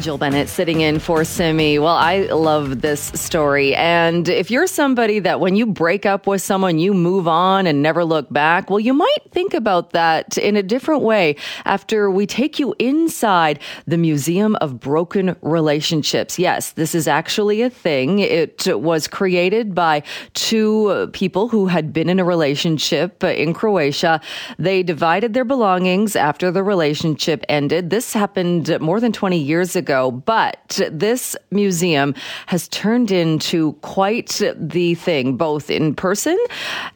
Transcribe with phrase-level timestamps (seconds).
[0.00, 1.78] Jill Bennett sitting in for Simi.
[1.78, 3.74] Well, I love this story.
[3.74, 7.80] And if you're somebody that when you break up with someone, you move on and
[7.80, 12.26] never look back, well, you might think about that in a different way after we
[12.26, 16.38] take you inside the Museum of Broken Relationships.
[16.38, 18.18] Yes, this is actually a thing.
[18.18, 20.02] It was created by
[20.34, 24.20] two people who had been in a relationship in Croatia.
[24.58, 27.90] They divided their belongings after the relationship ended.
[27.90, 32.14] This happened more than 20 years ago ago, but this museum
[32.46, 36.38] has turned into quite the thing, both in person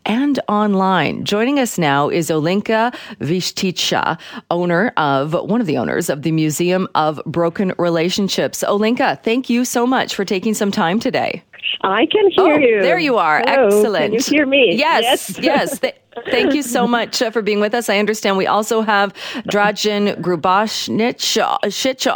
[0.07, 1.23] and online.
[1.25, 4.19] Joining us now is Olinka Vištica,
[4.51, 8.65] owner of one of the owners of the Museum of Broken Relationships.
[8.67, 11.43] Olinka, thank you so much for taking some time today.
[11.83, 12.83] I can hear oh, you.
[12.83, 13.43] There you are.
[13.47, 13.67] Hello.
[13.67, 14.13] Excellent.
[14.13, 14.75] Can you hear me?
[14.75, 15.39] Yes, yes.
[15.43, 15.79] yes.
[15.79, 15.95] Th-
[16.31, 17.89] thank you so much uh, for being with us.
[17.89, 19.13] I understand we also have
[19.51, 21.39] Dragan Grubišić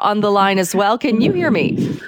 [0.03, 0.99] on the line as well.
[0.99, 1.99] Can you hear me?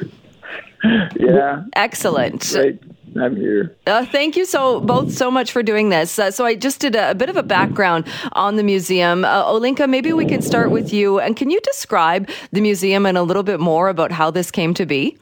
[1.19, 1.65] Yeah.
[1.75, 2.51] Excellent.
[2.53, 2.79] Great.
[3.17, 3.77] I'm here.
[3.87, 6.19] Uh, thank you so both so much for doing this.
[6.19, 9.25] Uh, so I just did a, a, bit of a background on the museum.
[9.25, 11.21] Uh, Olinka, maybe we can start with you.
[11.21, 14.75] And can you describe the museum and a little bit more about how this came
[14.75, 15.17] to be?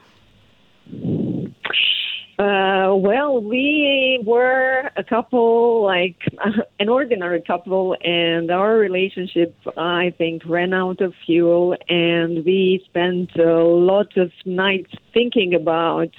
[2.39, 6.15] Uh, well, we were a couple, like
[6.79, 13.35] an ordinary couple, and our relationship, I think, ran out of fuel, and we spent
[13.35, 16.09] a lot of nights thinking about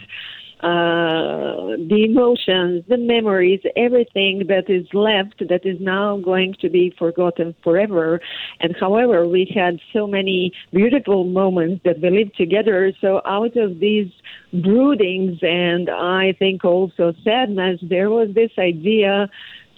[0.65, 6.95] uh, the emotions, the memories, everything that is left that is now going to be
[6.99, 8.19] forgotten forever.
[8.61, 12.95] And however, we had so many beautiful moments that we lived together.
[13.03, 14.11] So out of these
[14.55, 19.29] broodings and I think also sadness, there was this idea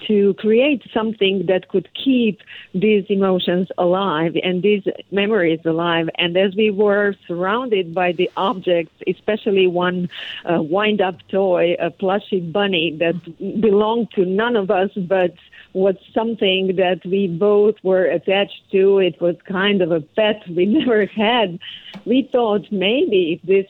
[0.07, 2.41] to create something that could keep
[2.75, 6.09] these emotions alive and these memories alive.
[6.17, 10.09] And as we were surrounded by the objects, especially one
[10.45, 15.35] uh, wind up toy, a plushy bunny that belonged to none of us, but
[15.73, 18.99] was something that we both were attached to.
[18.99, 21.59] It was kind of a pet we never had.
[22.07, 23.67] We thought maybe this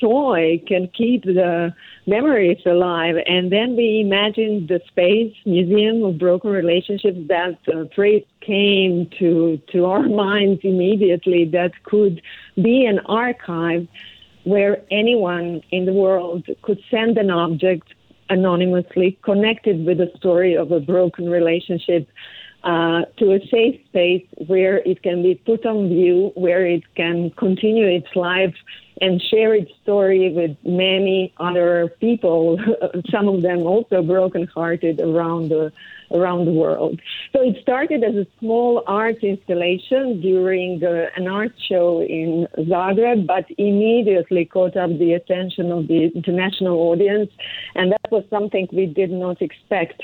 [0.00, 1.74] toy can keep the
[2.06, 3.16] memories alive.
[3.26, 9.60] And then we imagined the space museum of broken relationships that uh, phrase came to
[9.72, 12.22] to our minds immediately that could
[12.56, 13.86] be an archive
[14.44, 17.92] where anyone in the world could send an object
[18.28, 22.08] anonymously connected with the story of a broken relationship
[22.64, 27.30] uh, to a safe space where it can be put on view, where it can
[27.30, 28.54] continue its life
[29.00, 32.58] and share its story with many other people,
[33.10, 35.72] some of them also brokenhearted around the
[36.12, 37.00] around the world.
[37.32, 43.26] So it started as a small art installation during uh, an art show in Zagreb,
[43.26, 47.30] but immediately caught up the attention of the international audience,
[47.74, 50.02] and that was something we did not expect.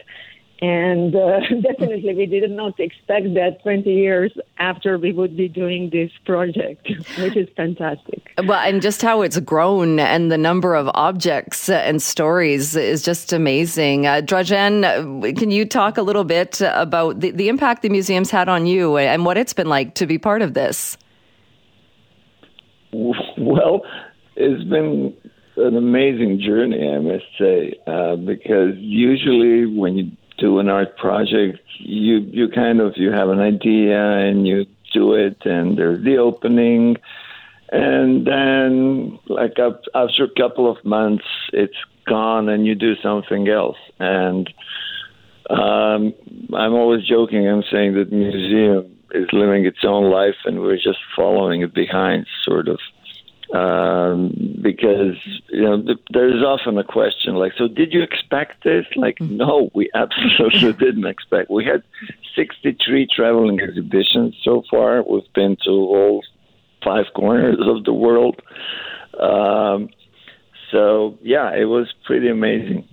[0.62, 5.90] And uh, definitely, we did not expect that 20 years after we would be doing
[5.90, 8.30] this project, which is fantastic.
[8.44, 13.32] Well, and just how it's grown and the number of objects and stories is just
[13.32, 14.06] amazing.
[14.06, 18.48] Uh, Dragan, can you talk a little bit about the, the impact the museum's had
[18.48, 20.96] on you and what it's been like to be part of this?
[22.92, 23.82] Well,
[24.36, 25.12] it's been
[25.56, 31.59] an amazing journey, I must say, uh, because usually when you do an art project,
[31.78, 36.19] you you kind of you have an idea and you do it, and there's the
[36.19, 36.97] opening,
[37.70, 39.56] and then like
[39.94, 41.76] after a couple of months, it's
[42.06, 43.78] gone, and you do something else.
[43.98, 44.53] And
[45.50, 46.15] um,
[46.54, 47.48] I'm always joking.
[47.48, 52.26] I'm saying that museum is living its own life, and we're just following it behind,
[52.42, 52.78] sort of
[53.52, 55.16] um, because
[55.48, 58.86] you know the, there's often a question like, so did you expect this?
[58.97, 59.36] Like, mm-hmm.
[59.36, 61.50] no, we absolutely didn't expect.
[61.50, 61.82] We had
[62.34, 65.03] 63 traveling exhibitions so far.
[65.03, 66.22] We've been to all
[66.82, 68.41] five corners of the world.
[69.21, 69.91] Um,
[70.71, 72.88] so yeah, it was pretty amazing.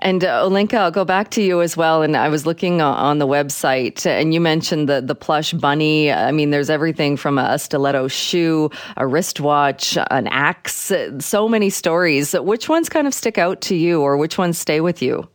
[0.00, 2.02] And uh, Olinka, I'll go back to you as well.
[2.02, 6.12] And I was looking on the website, and you mentioned the the plush bunny.
[6.12, 10.92] I mean, there's everything from a stiletto shoe, a wristwatch, an axe.
[11.20, 12.32] So many stories.
[12.32, 15.28] Which ones kind of stick out to you, or which ones stay with you?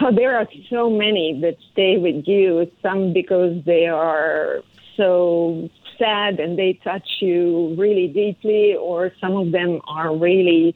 [0.00, 2.70] Oh, there are so many that stay with you.
[2.82, 4.60] Some because they are
[4.96, 5.68] so
[5.98, 10.74] sad and they touch you really deeply, or some of them are really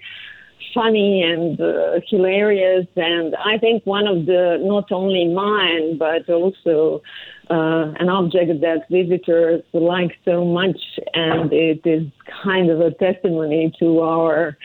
[0.75, 2.87] funny and uh, hilarious.
[2.97, 7.03] And I think one of the, not only mine, but also
[7.51, 10.81] uh, an object that visitors like so much.
[11.15, 12.07] And it is
[12.43, 14.57] kind of a testimony to our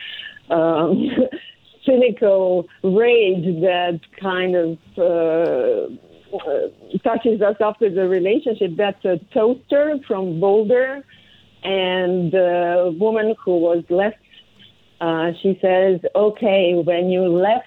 [0.50, 1.08] um,
[1.86, 6.68] cynical rage that kind of uh, uh,
[7.04, 8.72] touches us after the relationship.
[8.76, 11.04] That's a toaster from Boulder.
[11.62, 14.18] And the woman who was left
[15.00, 17.66] uh, she says, "Okay, when you left,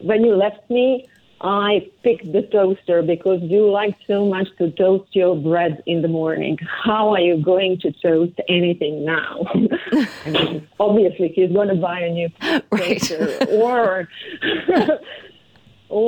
[0.00, 1.08] when you left me,
[1.42, 6.08] I picked the toaster because you like so much to toast your bread in the
[6.08, 6.58] morning.
[6.84, 9.46] How are you going to toast anything now?
[10.80, 12.28] obviously, he's going to buy a new
[12.70, 13.48] toaster, right.
[13.48, 14.08] or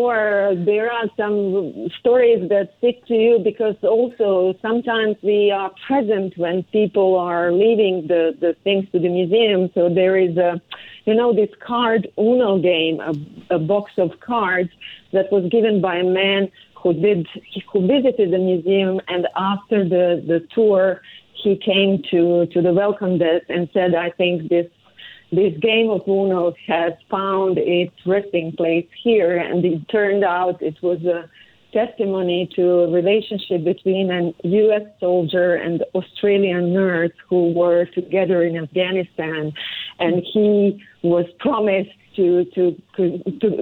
[0.02, 6.36] or there are some stories that stick to you because also sometimes we are present
[6.36, 9.70] when people are leaving the, the things to the museum.
[9.74, 10.60] So there is a,
[11.04, 13.14] you know, this card Uno game, a,
[13.54, 14.70] a box of cards
[15.12, 17.28] that was given by a man who did,
[17.72, 21.00] who visited the museum and after the, the tour,
[21.42, 24.66] he came to, to the welcome desk and said, I think this
[25.32, 30.76] this game of Uno has found its resting place here, and it turned out it
[30.82, 31.28] was a
[31.72, 34.82] testimony to a relationship between a U.S.
[35.00, 39.52] soldier and Australian nurse who were together in Afghanistan,
[39.98, 43.18] and he was promised to, to, to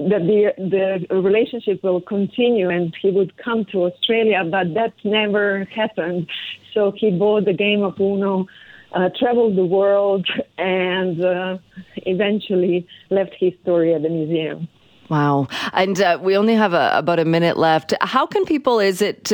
[0.09, 5.65] that the the relationship will continue and he would come to Australia, but that never
[5.73, 6.27] happened.
[6.73, 8.47] So he bought the game of Uno
[8.93, 10.27] uh, traveled the world,
[10.57, 11.57] and uh,
[11.97, 14.67] eventually left his story at the museum.
[15.09, 15.49] Wow.
[15.73, 17.93] And uh, we only have a, about a minute left.
[17.99, 19.29] How can people, is it,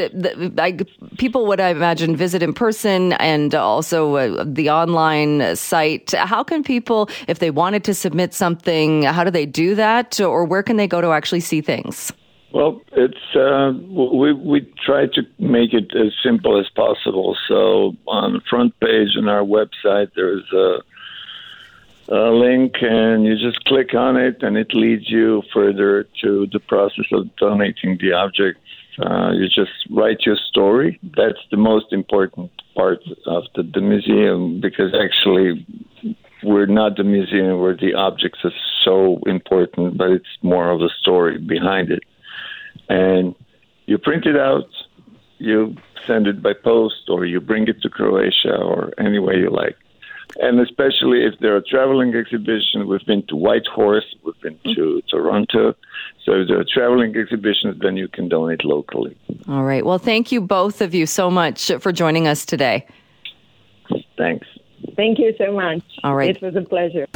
[0.55, 0.87] like,
[1.19, 6.13] people would, I imagine, visit in person and also uh, the online site?
[6.13, 10.19] How can people, if they wanted to submit something, how do they do that?
[10.19, 12.11] Or where can they go to actually see things?
[12.57, 17.37] Well, it's uh, we we try to make it as simple as possible.
[17.47, 20.79] So on the front page on our website, there's a,
[22.15, 26.59] a link, and you just click on it, and it leads you further to the
[26.59, 28.59] process of donating the object.
[29.05, 30.99] Uh, you just write your story.
[31.15, 35.63] That's the most important part of the, the museum because actually
[36.41, 40.89] we're not the museum where the objects are so important, but it's more of the
[40.99, 42.01] story behind it
[42.89, 43.35] and
[43.85, 44.69] you print it out,
[45.37, 45.75] you
[46.05, 49.75] send it by post, or you bring it to Croatia, or any way you like.
[50.39, 55.73] And especially if there are traveling exhibitions, we've been to Whitehorse, we've been to Toronto.
[56.25, 59.17] So if there are traveling exhibitions, then you can donate locally.
[59.47, 59.85] All right.
[59.85, 62.85] Well, thank you both of you so much for joining us today.
[64.17, 64.45] Thanks.
[64.95, 65.81] Thank you so much.
[66.03, 66.35] All right.
[66.35, 67.07] It was a pleasure.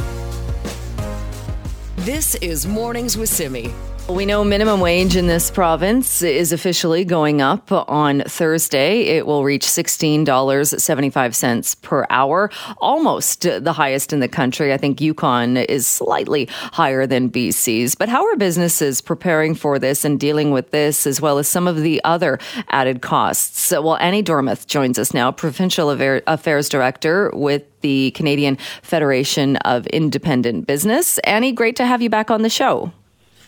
[1.98, 3.72] This is Mornings with Simi.
[4.10, 9.04] We know minimum wage in this province is officially going up on Thursday.
[9.04, 14.74] It will reach $16.75 per hour, almost the highest in the country.
[14.74, 17.96] I think Yukon is slightly higher than BC's.
[17.96, 21.68] But how are businesses preparing for this and dealing with this, as well as some
[21.68, 22.38] of the other
[22.68, 23.72] added costs?
[23.72, 30.68] Well, Annie Dormuth joins us now, Provincial Affairs Director with the Canadian Federation of Independent
[30.68, 31.18] Business.
[31.20, 32.92] Annie, great to have you back on the show.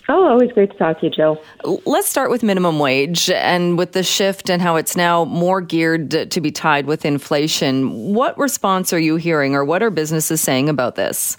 [0.09, 1.41] Oh, always great to talk to you, Joe.
[1.85, 6.29] Let's start with minimum wage and with the shift and how it's now more geared
[6.29, 8.13] to be tied with inflation.
[8.13, 11.37] What response are you hearing, or what are businesses saying about this?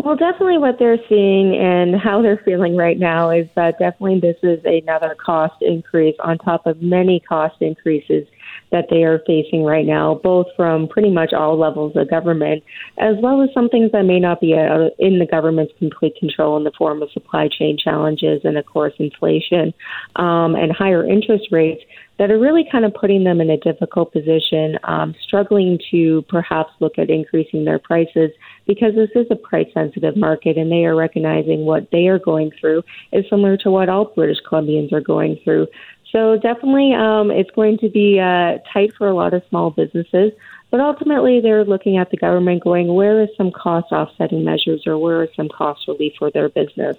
[0.00, 4.36] Well, definitely what they're seeing and how they're feeling right now is that definitely this
[4.42, 8.26] is another cost increase on top of many cost increases
[8.70, 12.62] that they are facing right now, both from pretty much all levels of government,
[12.98, 16.56] as well as some things that may not be uh, in the government's complete control
[16.56, 19.72] in the form of supply chain challenges and, of course, inflation
[20.16, 21.82] um, and higher interest rates
[22.18, 26.70] that are really kind of putting them in a difficult position, um, struggling to perhaps
[26.80, 28.30] look at increasing their prices
[28.66, 32.50] because this is a price sensitive market and they are recognizing what they are going
[32.60, 32.82] through
[33.12, 35.66] is similar to what all British Columbians are going through.
[36.12, 40.32] So definitely, um, it's going to be uh, tight for a lot of small businesses.
[40.70, 44.98] But ultimately, they're looking at the government going, where is some cost offsetting measures or
[44.98, 46.96] where is some cost relief for their business?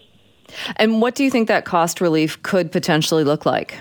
[0.77, 3.79] And what do you think that cost relief could potentially look like?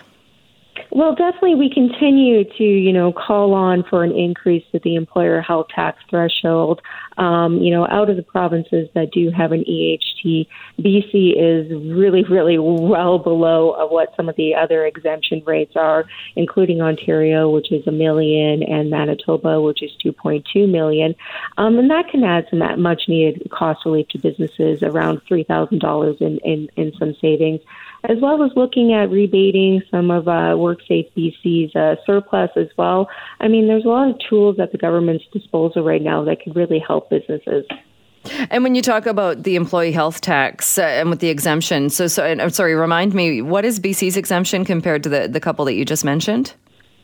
[0.90, 5.40] Well, definitely, we continue to, you know, call on for an increase to the employer
[5.40, 6.80] health tax threshold.
[7.18, 10.46] Um, you know, out of the provinces that do have an EHT,
[10.80, 16.04] BC is really, really well below of what some of the other exemption rates are,
[16.36, 21.14] including Ontario, which is a million, and Manitoba, which is 2.2 million.
[21.58, 26.38] Um, and that can add some much needed cost relief to businesses, around $3,000 in,
[26.38, 27.60] in, in some savings
[28.04, 33.08] as well as looking at rebating some of uh, WorkSafe BC's uh, surplus as well.
[33.40, 36.54] I mean, there's a lot of tools at the government's disposal right now that could
[36.54, 37.64] really help businesses.
[38.50, 42.06] And when you talk about the employee health tax uh, and with the exemption, so,
[42.06, 45.74] so I'm sorry, remind me, what is BC's exemption compared to the, the couple that
[45.74, 46.54] you just mentioned?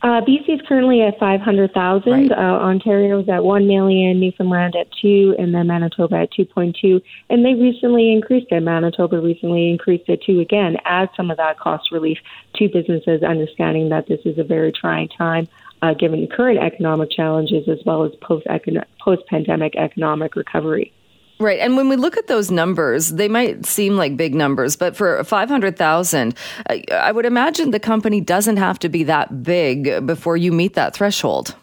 [0.05, 2.11] Uh, BC is currently at 500,000.
[2.11, 2.31] Right.
[2.31, 7.01] Uh, Ontario is at 1 million, Newfoundland at 2, and then Manitoba at 2.2.
[7.31, 8.61] And they recently increased it.
[8.61, 12.19] Manitoba recently increased it too again, as some of that cost relief
[12.57, 15.47] to businesses, understanding that this is a very trying time.
[15.81, 18.45] Uh, given current economic challenges as well as post
[18.99, 20.93] post pandemic economic recovery.
[21.37, 21.59] Right.
[21.59, 25.21] And when we look at those numbers, they might seem like big numbers, but for
[25.23, 26.33] 500,000,
[26.91, 30.95] I would imagine the company doesn't have to be that big before you meet that
[30.95, 31.55] threshold.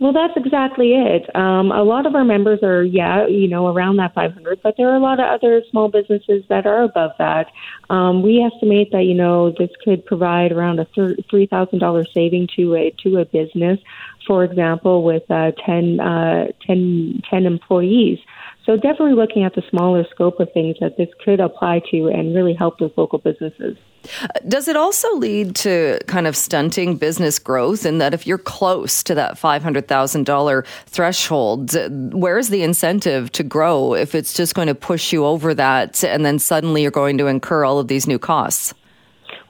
[0.00, 1.34] Well, that's exactly it.
[1.34, 4.88] Um, a lot of our members are, yeah, you know, around that 500, but there
[4.88, 7.48] are a lot of other small businesses that are above that.
[7.90, 12.94] Um, we estimate that, you know, this could provide around a $3,000 saving to a,
[13.02, 13.80] to a business,
[14.24, 18.20] for example, with uh, 10, uh, 10, 10 employees.
[18.68, 22.34] So definitely looking at the smaller scope of things that this could apply to and
[22.34, 23.78] really help those local businesses.
[24.22, 28.36] Uh, does it also lead to kind of stunting business growth in that if you're
[28.36, 31.76] close to that $500,000 threshold,
[32.12, 36.26] where's the incentive to grow if it's just going to push you over that and
[36.26, 38.74] then suddenly you're going to incur all of these new costs?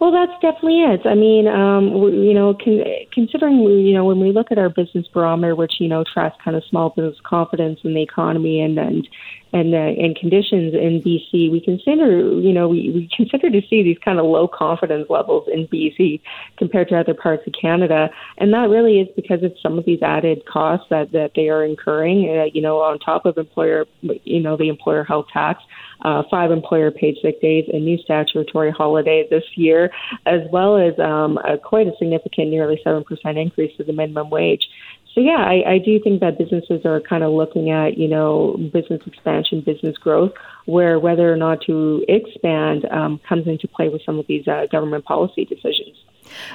[0.01, 1.01] Well, that's definitely it.
[1.07, 5.07] I mean, um, you know, con- considering you know when we look at our business
[5.13, 9.09] barometer, which you know tracks kind of small business confidence in the economy and and
[9.53, 13.83] and uh, and conditions in BC, we consider you know we, we consider to see
[13.83, 16.21] these kind of low confidence levels in BC
[16.57, 20.03] compared to other parts of Canada, and that really is because of some of these
[20.03, 22.29] added costs that that they are incurring.
[22.29, 25.63] Uh, you know, on top of employer, you know, the employer health tax
[26.03, 29.91] uh, five employer paid sick days, a new statutory holiday this year,
[30.27, 33.05] as well as um, a, quite a significant, nearly 7%
[33.41, 34.63] increase to the minimum wage.
[35.15, 38.57] So yeah, I, I do think that businesses are kind of looking at you know
[38.73, 40.33] business expansion, business growth,
[40.67, 44.67] where whether or not to expand um, comes into play with some of these uh,
[44.71, 45.97] government policy decisions.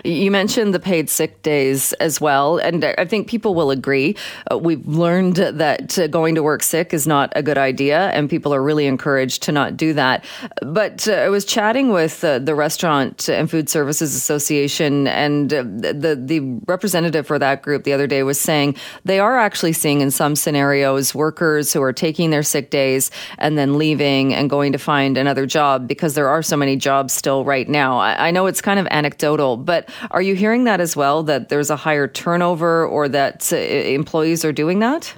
[0.04, 4.16] You mentioned the paid sick days as well, and I think people will agree.
[4.52, 8.30] Uh, we've learned that uh, going to work sick is not a good idea, and
[8.30, 10.26] people are really encouraged to not do that.
[10.62, 16.20] But uh, I was chatting with uh, the Restaurant and Food Services Association, and the
[16.20, 18.76] the representative for that group the other day was saying
[19.06, 23.58] they are actually seeing in some scenarios workers who are taking their sick days and
[23.58, 27.44] then leaving and going to find another job because there are so many jobs still
[27.46, 27.98] right now.
[27.98, 31.24] I, I know it's kind of anecdotal but are you hearing that as well?
[31.24, 35.14] That there's a higher turnover, or that uh, employees are doing that?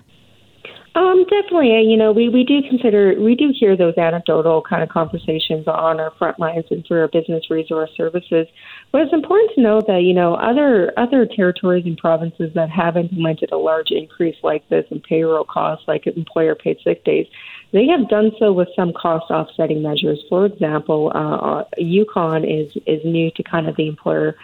[0.96, 1.84] Um, definitely.
[1.84, 6.00] You know, we, we do consider, we do hear those anecdotal kind of conversations on
[6.00, 8.48] our front lines and through our business resource services.
[8.94, 12.96] But it's important to note that, you know, other, other territories and provinces that have
[12.96, 17.28] implemented a large increase like this in payroll costs, like employer paid sick days,
[17.74, 20.24] they have done so with some cost offsetting measures.
[20.30, 24.36] For example, uh, Yukon is, is new to kind of the employer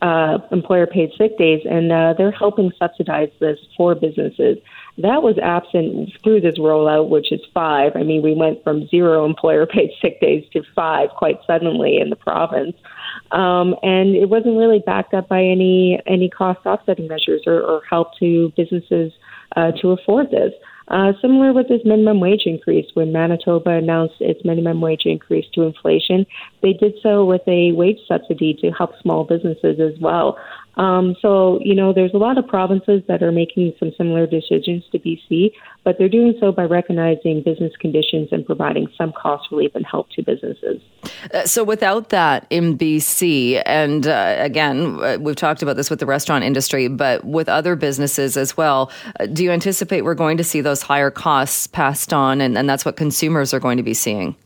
[0.00, 4.58] uh, employer paid sick days, and uh, they're helping subsidize this for businesses.
[5.00, 7.92] That was absent through this rollout, which is five.
[7.94, 12.10] I mean, we went from zero employer paid sick days to five quite suddenly in
[12.10, 12.76] the province.
[13.30, 17.82] Um, and it wasn't really backed up by any any cost offsetting measures or, or
[17.88, 19.12] help to businesses
[19.54, 20.52] uh, to afford this.
[20.88, 25.62] Uh, similar with this minimum wage increase, when Manitoba announced its minimum wage increase to
[25.62, 26.24] inflation,
[26.62, 30.38] they did so with a wage subsidy to help small businesses as well.
[30.78, 34.84] Um, so, you know, there's a lot of provinces that are making some similar decisions
[34.92, 39.72] to BC, but they're doing so by recognizing business conditions and providing some cost relief
[39.74, 40.80] and help to businesses.
[41.34, 46.06] Uh, so, without that in BC, and uh, again, we've talked about this with the
[46.06, 50.44] restaurant industry, but with other businesses as well, uh, do you anticipate we're going to
[50.44, 53.94] see those higher costs passed on, and, and that's what consumers are going to be
[53.94, 54.36] seeing?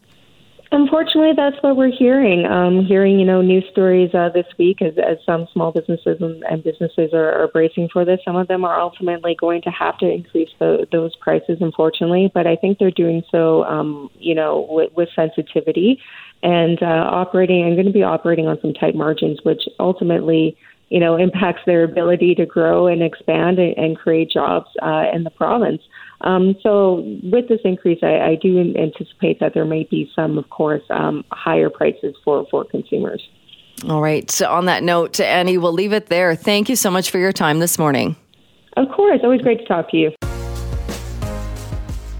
[0.74, 2.46] Unfortunately, that's what we're hearing.
[2.46, 6.42] Um, hearing, you know, news stories uh, this week as, as some small businesses and,
[6.44, 8.20] and businesses are, are bracing for this.
[8.24, 12.30] Some of them are ultimately going to have to increase the, those prices, unfortunately.
[12.32, 16.00] But I think they're doing so, um, you know, with, with sensitivity
[16.42, 17.66] and uh, operating.
[17.66, 20.56] I'm going to be operating on some tight margins, which ultimately
[20.92, 25.24] you know, impacts their ability to grow and expand and, and create jobs uh, in
[25.24, 25.80] the province.
[26.20, 30.50] Um, so with this increase, I, I, do anticipate that there may be some, of
[30.50, 33.26] course, um, higher prices for, for consumers.
[33.88, 34.30] All right.
[34.30, 36.36] So on that note, Annie, we'll leave it there.
[36.36, 38.14] Thank you so much for your time this morning.
[38.76, 39.20] Of course.
[39.24, 40.12] Always great to talk to you.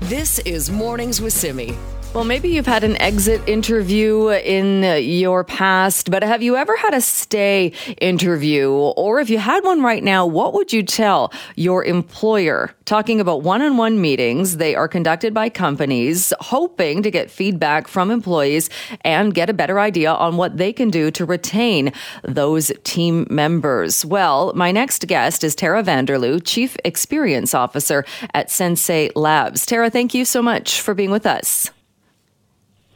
[0.01, 1.77] This is Mornings with Simi.
[2.15, 6.93] Well, maybe you've had an exit interview in your past, but have you ever had
[6.93, 8.71] a stay interview?
[8.71, 12.75] Or if you had one right now, what would you tell your employer?
[12.85, 17.89] Talking about one on one meetings, they are conducted by companies hoping to get feedback
[17.89, 18.69] from employees
[19.01, 24.05] and get a better idea on what they can do to retain those team members.
[24.05, 28.05] Well, my next guest is Tara Vanderloo, Chief Experience Officer
[28.35, 29.65] at Sensei Labs.
[29.65, 31.71] Tara, thank you so much for being with us.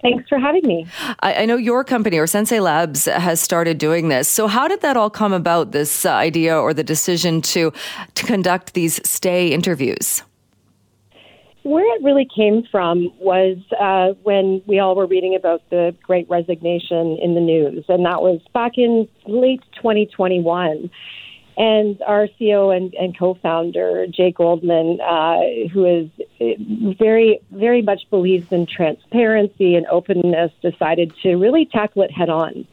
[0.07, 0.87] Thanks for having me.
[1.21, 4.29] I, I, know your company or Sensei Labs has started doing this.
[4.29, 5.73] So, how did that all come about?
[5.73, 7.73] This uh, idea or the decision to
[8.15, 10.23] to conduct these stay interviews?
[11.65, 16.31] Where it really came from was uh, when we all were reading about the Great
[16.31, 20.89] Resignation in the news, and that was back in late 2021.
[21.57, 25.41] And our CEO and, and co-founder Jay Goldman, uh,
[25.73, 26.11] who is
[26.41, 26.63] uh,
[26.99, 32.67] very, very much believes in transparency and openness, decided to really tackle it head on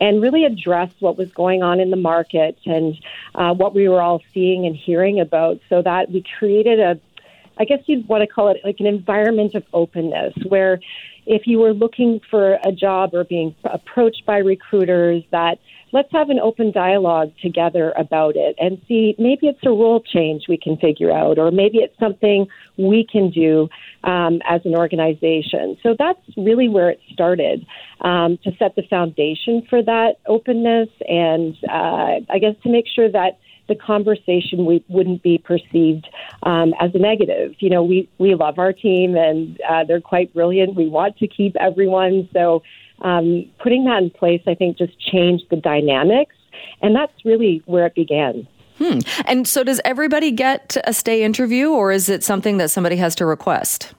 [0.00, 2.96] and really address what was going on in the market and
[3.34, 6.98] uh, what we were all seeing and hearing about, so that we created a
[7.60, 10.80] I guess you'd want to call it like an environment of openness where
[11.26, 15.58] if you were looking for a job or being approached by recruiters that
[15.92, 20.44] let's have an open dialogue together about it and see maybe it's a role change
[20.48, 22.46] we can figure out, or maybe it's something
[22.76, 23.68] we can do
[24.04, 25.76] um, as an organization.
[25.82, 27.66] So that's really where it started
[28.00, 33.10] um, to set the foundation for that openness and uh, I guess to make sure
[33.10, 33.38] that
[33.70, 36.08] the conversation we wouldn't be perceived
[36.42, 37.54] um, as a negative.
[37.60, 40.74] You know, we we love our team and uh, they're quite brilliant.
[40.74, 42.62] We want to keep everyone so
[43.02, 46.34] um, putting that in place, I think, just changed the dynamics,
[46.82, 48.46] and that's really where it began.
[48.78, 48.98] Hmm.
[49.26, 53.14] And so, does everybody get a stay interview, or is it something that somebody has
[53.16, 53.94] to request?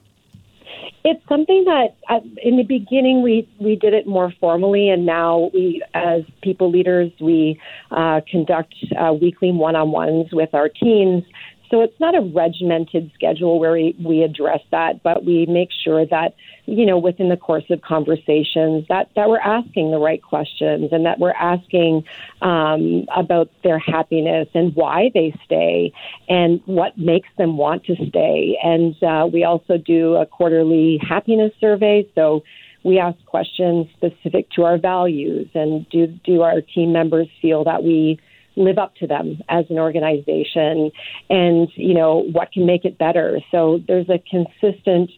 [1.04, 5.50] It's something that uh, in the beginning we, we did it more formally, and now
[5.52, 7.60] we, as people leaders, we
[7.90, 11.24] uh, conduct uh, weekly one on ones with our teams
[11.72, 16.04] so it's not a regimented schedule where we, we address that, but we make sure
[16.04, 16.34] that,
[16.66, 21.06] you know, within the course of conversations that, that we're asking the right questions and
[21.06, 22.04] that we're asking
[22.42, 25.94] um, about their happiness and why they stay
[26.28, 28.58] and what makes them want to stay.
[28.62, 32.06] And uh, we also do a quarterly happiness survey.
[32.14, 32.44] So
[32.84, 37.82] we ask questions specific to our values and do, do our team members feel that
[37.82, 38.20] we
[38.56, 40.90] live up to them as an organization
[41.30, 43.40] and you know what can make it better.
[43.50, 45.10] So there's a consistent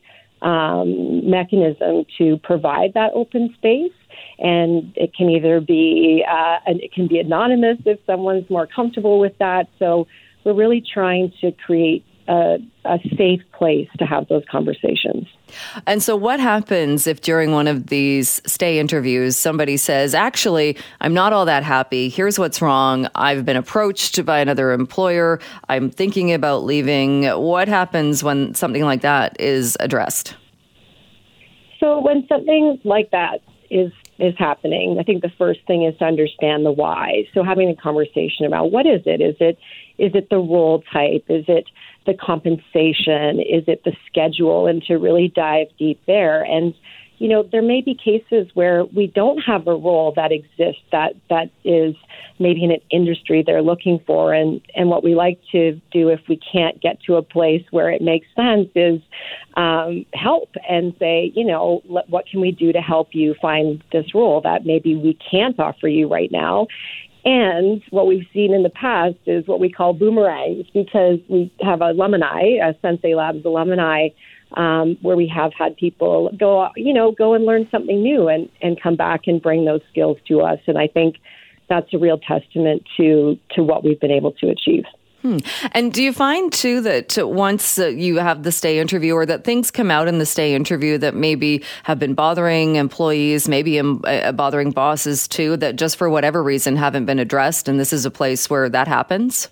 [0.45, 3.93] um, mechanism to provide that open space.
[4.39, 9.19] And it can either be uh, and it can be anonymous if someone's more comfortable
[9.19, 9.69] with that.
[9.79, 10.07] So
[10.45, 15.27] we're really trying to create a, a, safe place to have those conversations.
[15.87, 21.15] And so, what happens if during one of these stay interviews somebody says, Actually, I'm
[21.15, 22.09] not all that happy.
[22.09, 23.09] Here's what's wrong.
[23.15, 25.39] I've been approached by another employer.
[25.69, 27.25] I'm thinking about leaving.
[27.25, 30.35] What happens when something like that is addressed?
[31.81, 36.05] So, when something like that is is happening, I think the first thing is to
[36.05, 37.27] understand the why.
[37.35, 39.21] So having a conversation about what is it?
[39.21, 39.59] Is it
[39.99, 41.25] is it the role type?
[41.29, 41.67] Is it
[42.07, 43.41] the compensation?
[43.41, 44.67] Is it the schedule?
[44.67, 46.43] And to really dive deep there.
[46.43, 46.75] And,
[47.19, 51.15] you know, there may be cases where we don't have a role that exists that,
[51.31, 51.95] that is
[52.39, 54.35] maybe in an industry they're looking for.
[54.35, 57.91] And, and what we like to do if we can't get to a place where
[57.91, 59.01] it makes sense is
[59.57, 64.15] um, help and say, you know, what can we do to help you find this
[64.15, 66.67] role that maybe we can't offer you right now?
[67.25, 71.81] And what we've seen in the past is what we call boomerangs because we have
[71.81, 74.09] alumni, Sensei Labs alumni,
[74.57, 78.49] um, where we have had people go, you know, go and learn something new and,
[78.61, 80.59] and come back and bring those skills to us.
[80.67, 81.17] And I think
[81.69, 84.85] that's a real testament to to what we've been able to achieve.
[85.25, 85.39] Hmm.
[85.73, 89.43] And do you find too that once uh, you have the stay interview or that
[89.43, 94.03] things come out in the stay interview that maybe have been bothering employees, maybe um,
[94.05, 97.69] uh, bothering bosses too, that just for whatever reason haven't been addressed?
[97.69, 99.49] And this is a place where that happens?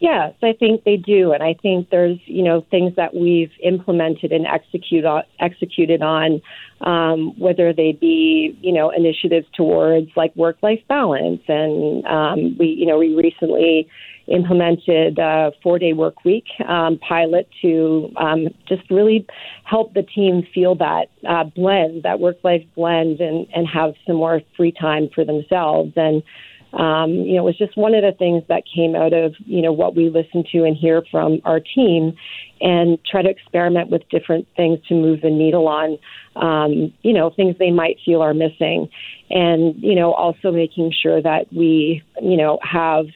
[0.00, 4.32] Yes, I think they do, and I think there's you know things that we've implemented
[4.32, 6.42] and execute on, executed on,
[6.80, 12.66] um, whether they be you know initiatives towards like work life balance, and um, we
[12.66, 13.88] you know we recently
[14.26, 19.26] implemented a four day work week um, pilot to um, just really
[19.64, 24.16] help the team feel that uh, blend, that work life blend, and and have some
[24.16, 26.22] more free time for themselves and
[26.72, 29.60] um, you know, it was just one of the things that came out of, you
[29.60, 32.16] know, what we listen to and hear from our team
[32.60, 35.98] and try to experiment with different things to move the needle on,
[36.36, 38.88] um, you know, things they might feel are missing.
[39.28, 43.06] And, you know, also making sure that we, you know, have,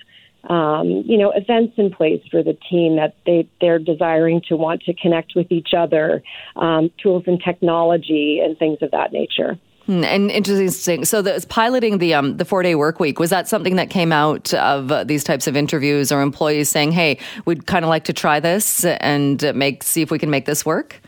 [0.47, 4.83] um, you know, events in place for the team that they, they're desiring to want
[4.83, 6.23] to connect with each other,
[6.57, 9.59] um, tools and technology and things of that nature.
[9.87, 11.05] Hmm, and interesting.
[11.05, 14.13] So, the, piloting the um, the four day work week was that something that came
[14.13, 18.03] out of uh, these types of interviews, or employees saying, "Hey, we'd kind of like
[18.05, 21.01] to try this and make see if we can make this work."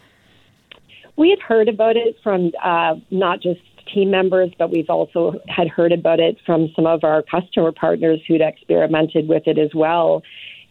[1.16, 3.61] We had heard about it from uh, not just
[3.92, 8.20] team members, but we've also had heard about it from some of our customer partners
[8.27, 10.22] who'd experimented with it as well,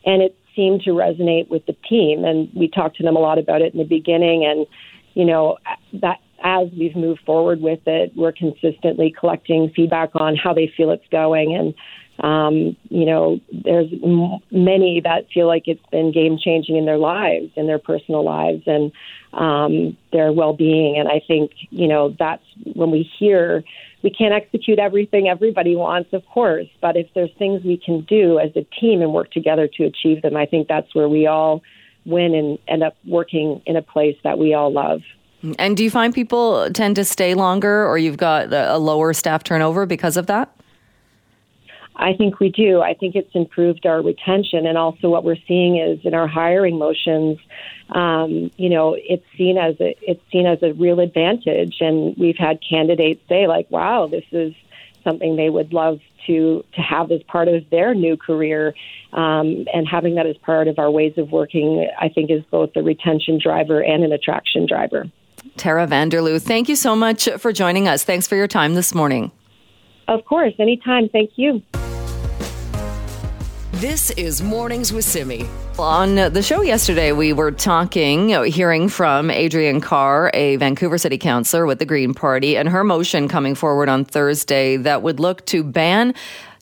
[0.06, 2.23] and it seemed to resonate with the team.
[2.23, 4.65] And we talked to them a lot about it in the beginning, and
[5.13, 5.58] you know
[5.93, 10.91] that as we've moved forward with it, we're consistently collecting feedback on how they feel
[10.91, 11.56] it's going.
[11.56, 11.73] And,
[12.19, 16.97] um, you know, there's m- many that feel like it's been game changing in their
[16.97, 18.91] lives, in their personal lives, and
[19.34, 20.97] um, their well being.
[20.97, 23.63] And I think, you know, that's when we hear
[24.03, 28.39] we can't execute everything everybody wants, of course, but if there's things we can do
[28.39, 31.62] as a team and work together to achieve them, I think that's where we all
[32.06, 35.01] win and end up working in a place that we all love.
[35.60, 39.43] And do you find people tend to stay longer or you've got a lower staff
[39.43, 40.57] turnover because of that?
[42.00, 42.82] I think we do.
[42.82, 46.78] I think it's improved our retention, and also what we're seeing is in our hiring
[46.78, 47.40] motions.
[47.90, 52.38] Um, you know, it's seen as a it's seen as a real advantage, and we've
[52.38, 54.54] had candidates say like, "Wow, this is
[55.04, 58.76] something they would love to to have as part of their new career."
[59.14, 62.76] Um, and having that as part of our ways of working, I think, is both
[62.76, 65.06] a retention driver and an attraction driver.
[65.56, 68.04] Tara Vanderloo, thank you so much for joining us.
[68.04, 69.32] Thanks for your time this morning.
[70.08, 71.10] Of course, anytime.
[71.10, 71.62] Thank you.
[73.74, 75.46] This is Mornings with Simi.
[75.78, 81.20] On the show yesterday, we were talking, uh, hearing from Adriane Carr, a Vancouver City
[81.20, 85.46] Councillor with the Green Party, and her motion coming forward on Thursday that would look
[85.46, 86.15] to ban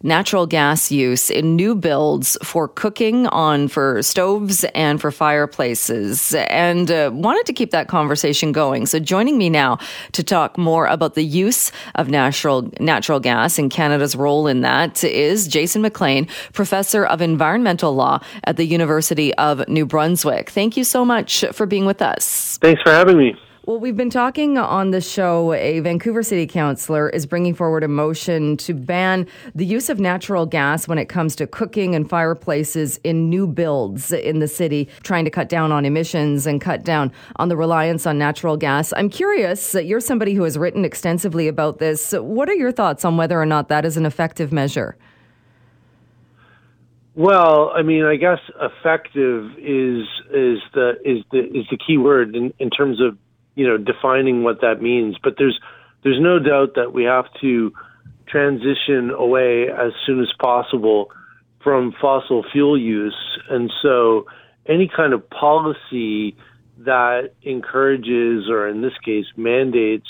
[0.04, 6.92] natural gas use in new builds for cooking on for stoves and for fireplaces and
[6.92, 8.86] uh, wanted to keep that conversation going.
[8.86, 9.80] So joining me now
[10.14, 15.04] to talk more about the use of natural natural gas and Canada's role in that
[15.04, 20.50] is Jason MacLean, professor of environmental law at the University of New Brunswick.
[20.50, 22.58] Thank you so much for being with us.
[22.62, 23.36] Thanks for having me.
[23.68, 25.52] Well, we've been talking on the show.
[25.54, 29.26] A Vancouver City Councillor is bringing forward a motion to ban
[29.56, 34.12] the use of natural gas when it comes to cooking and fireplaces in new builds
[34.12, 38.06] in the city, trying to cut down on emissions and cut down on the reliance
[38.06, 38.94] on natural gas.
[38.96, 42.12] I'm curious, you're somebody who has written extensively about this.
[42.12, 44.96] What are your thoughts on whether or not that is an effective measure?
[47.16, 52.36] Well, I mean, I guess effective is is the is the is the key word
[52.36, 53.18] in, in terms of
[53.56, 55.18] you know defining what that means.
[55.24, 55.60] But there's
[56.04, 57.74] there's no doubt that we have to
[58.28, 61.12] transition away as soon as possible
[61.64, 63.18] from fossil fuel use,
[63.50, 64.28] and so
[64.68, 66.36] any kind of policy
[66.80, 70.08] that encourages, or in this case, mandates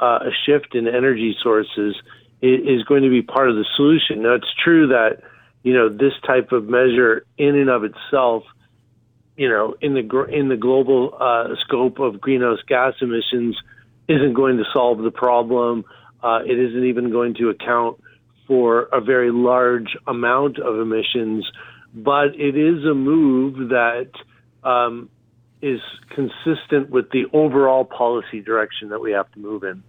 [0.00, 1.94] uh, a shift in energy sources
[2.42, 4.22] is, going to be part of the solution.
[4.22, 5.22] Now, it's true that
[5.62, 8.44] you know this type of measure, in and of itself,
[9.40, 13.56] you know, in the in the global uh, scope of greenhouse gas emissions,
[14.06, 15.86] isn't going to solve the problem.
[16.22, 17.98] Uh, it isn't even going to account
[18.46, 21.50] for a very large amount of emissions,
[21.94, 24.10] but it is a move that
[24.62, 25.08] um,
[25.62, 29.82] is consistent with the overall policy direction that we have to move in.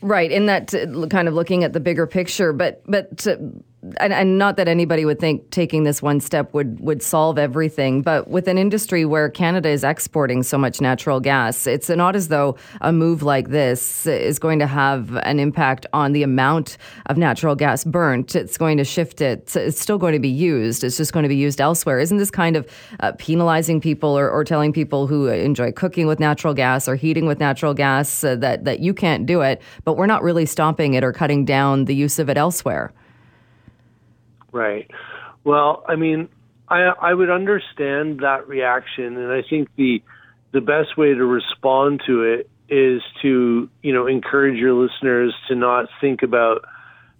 [0.00, 3.36] Right, in that uh, kind of looking at the bigger picture, but but uh,
[3.98, 8.00] and, and, not that anybody would think taking this one step would would solve everything,
[8.00, 12.28] but with an industry where Canada is exporting so much natural gas, it's not as
[12.28, 17.16] though a move like this is going to have an impact on the amount of
[17.16, 18.36] natural gas burnt.
[18.36, 19.54] It's going to shift it.
[19.56, 20.84] It's still going to be used.
[20.84, 21.98] It's just going to be used elsewhere.
[21.98, 22.68] Isn't this kind of
[23.00, 27.26] uh, penalizing people or, or, telling people who enjoy cooking with natural gas or heating
[27.26, 30.94] with natural gas uh, that that you can't do it, but we're not really stopping
[30.94, 32.92] it or cutting down the use of it elsewhere?
[34.52, 34.90] Right.
[35.44, 36.28] Well, I mean,
[36.68, 40.02] I, I would understand that reaction, and I think the
[40.52, 45.54] the best way to respond to it is to you know encourage your listeners to
[45.54, 46.64] not think about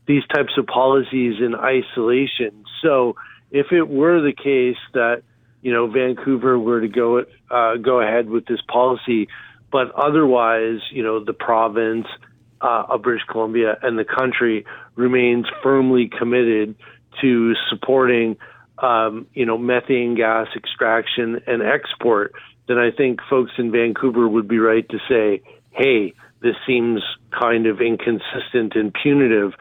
[0.06, 2.64] these types of policies in isolation.
[2.82, 3.16] So
[3.50, 5.22] if it were the case that
[5.62, 9.28] you know Vancouver were to go uh, go ahead with this policy,
[9.70, 12.06] but otherwise you know the province
[12.60, 14.64] uh, of British Columbia and the country
[14.94, 16.76] remains firmly committed
[17.20, 18.36] to supporting
[18.78, 22.34] um, you know methane gas extraction and export,
[22.66, 27.66] then I think folks in Vancouver would be right to say, hey, this seems kind
[27.66, 29.52] of inconsistent and punitive.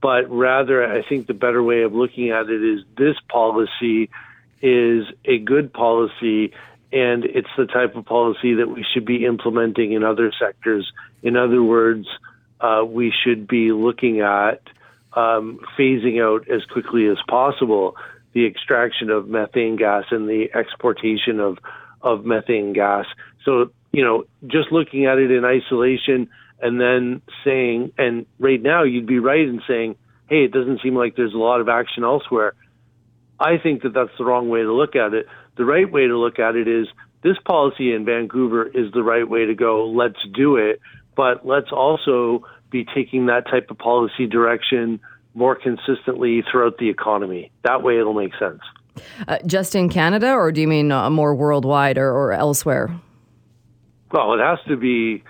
[0.00, 4.08] But rather, I think the better way of looking at it is this policy
[4.62, 6.52] is a good policy
[6.92, 10.90] and it's the type of policy that we should be implementing in other sectors.
[11.22, 12.08] In other words,
[12.60, 14.60] uh, we should be looking at
[15.14, 17.96] um, phasing out as quickly as possible
[18.32, 21.58] the extraction of methane gas and the exportation of
[22.02, 23.06] of methane gas.
[23.44, 26.28] So you know, just looking at it in isolation
[26.60, 29.96] and then saying, and right now you'd be right in saying,
[30.28, 32.54] hey, it doesn't seem like there's a lot of action elsewhere.
[33.38, 35.26] I think that that's the wrong way to look at it.
[35.56, 36.86] The right way to look at it is
[37.22, 39.88] this policy in Vancouver is the right way to go.
[39.88, 40.80] Let's do it.
[41.16, 45.00] But let's also be taking that type of policy direction
[45.34, 47.50] more consistently throughout the economy.
[47.62, 48.60] That way it'll make sense.
[49.28, 52.94] Uh, just in Canada, or do you mean uh, more worldwide or, or elsewhere?
[54.10, 55.22] Well, it has to be.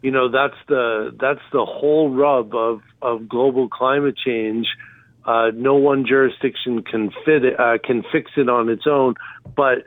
[0.00, 4.66] You know, that's the that's the whole rub of of global climate change.
[5.24, 9.14] Uh, no one jurisdiction can fit it, uh, can fix it on its own,
[9.54, 9.84] but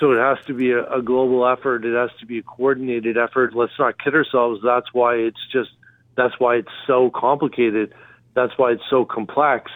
[0.00, 1.84] so it has to be a, a global effort.
[1.84, 3.54] It has to be a coordinated effort.
[3.54, 4.60] Let's not kid ourselves.
[4.64, 5.70] That's why it's just
[6.16, 7.94] that's why it's so complicated.
[8.34, 9.70] That's why it's so complex.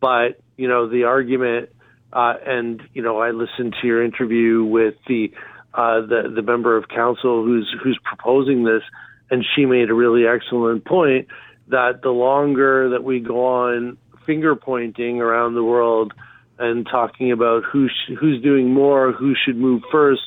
[0.00, 1.70] But you know, the argument,
[2.12, 5.32] uh, and you know, I listened to your interview with the
[5.74, 8.82] uh, the the member of council who's who's proposing this,
[9.30, 11.28] and she made a really excellent point
[11.68, 16.12] that the longer that we go on finger pointing around the world
[16.58, 20.22] and talking about who sh- who's doing more, who should move first,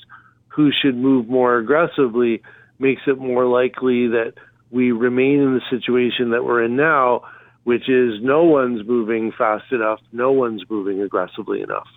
[0.48, 2.42] who should move more aggressively,
[2.78, 4.34] makes it more likely that
[4.72, 7.22] we remain in the situation that we're in now,
[7.64, 11.88] which is no one's moving fast enough, no one's moving aggressively enough.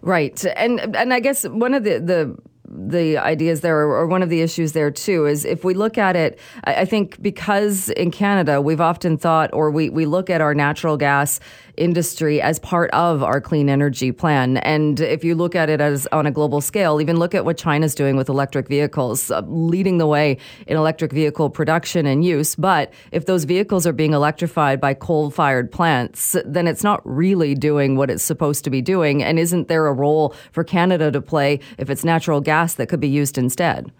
[0.00, 2.36] Right, and and I guess one of the the
[2.72, 6.16] the ideas there, or one of the issues there too, is if we look at
[6.16, 10.54] it, I think because in Canada we've often thought, or we, we look at our
[10.54, 11.38] natural gas
[11.76, 14.58] industry as part of our clean energy plan.
[14.58, 17.56] And if you look at it as on a global scale, even look at what
[17.56, 22.54] China's doing with electric vehicles, uh, leading the way in electric vehicle production and use.
[22.56, 27.54] But if those vehicles are being electrified by coal fired plants, then it's not really
[27.54, 29.22] doing what it's supposed to be doing.
[29.22, 33.00] And isn't there a role for Canada to play if it's natural gas that could
[33.00, 33.92] be used instead?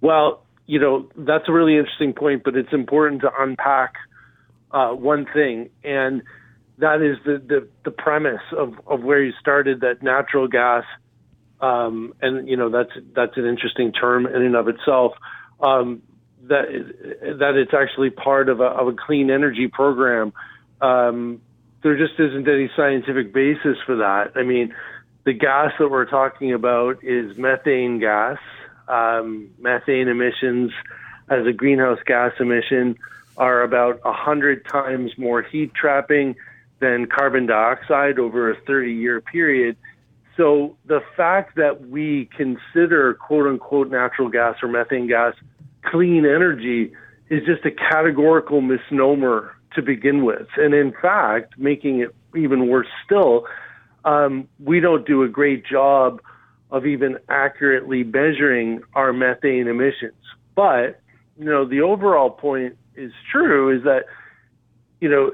[0.00, 3.94] Well, you know, that's a really interesting point, but it's important to unpack
[4.72, 6.22] uh, one thing, and
[6.78, 10.84] that is the, the, the premise of, of where you started that natural gas,
[11.60, 15.12] um, and you know that's that's an interesting term in and of itself.
[15.60, 16.02] Um,
[16.48, 16.66] that
[17.38, 20.32] that it's actually part of a, of a clean energy program.
[20.80, 21.40] Um,
[21.82, 24.32] there just isn't any scientific basis for that.
[24.34, 24.74] I mean,
[25.26, 28.38] the gas that we're talking about is methane gas.
[28.86, 30.70] Um, methane emissions
[31.28, 32.96] as a greenhouse gas emission
[33.36, 36.36] are about 100 times more heat trapping
[36.78, 39.76] than carbon dioxide over a 30 year period.
[40.36, 45.34] So the fact that we consider quote unquote natural gas or methane gas
[45.82, 46.92] clean energy
[47.30, 50.46] is just a categorical misnomer to begin with.
[50.56, 53.46] And in fact, making it even worse still,
[54.06, 56.22] um, we don't do a great job
[56.70, 60.14] of even accurately measuring our methane emissions.
[60.54, 61.00] But,
[61.38, 64.04] you know, the overall point is true is that
[65.00, 65.32] you know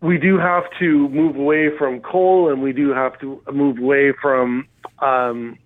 [0.00, 4.12] we do have to move away from coal and we do have to move away
[4.20, 4.66] from
[5.00, 5.58] um,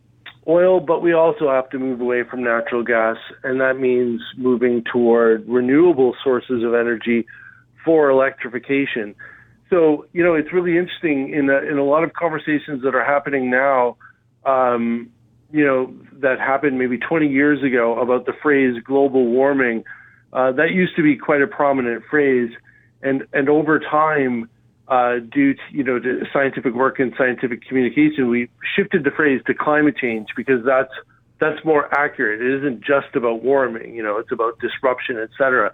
[0.49, 4.83] oil, but we also have to move away from natural gas, and that means moving
[4.93, 7.25] toward renewable sources of energy
[7.85, 9.15] for electrification.
[9.71, 13.05] So, you know, it's really interesting in a, in a lot of conversations that are
[13.05, 13.97] happening now.
[14.45, 15.11] Um,
[15.51, 19.85] you know, that happened maybe 20 years ago about the phrase global warming.
[20.33, 22.51] Uh, that used to be quite a prominent phrase,
[23.03, 24.51] and and over time,
[24.89, 29.41] uh, due to you know to scientific work and scientific communication, we shifted the phrase
[29.47, 30.93] to climate change because that's
[31.39, 32.41] that's more accurate.
[32.41, 35.73] It isn't just about warming, you know, it's about disruption, etc.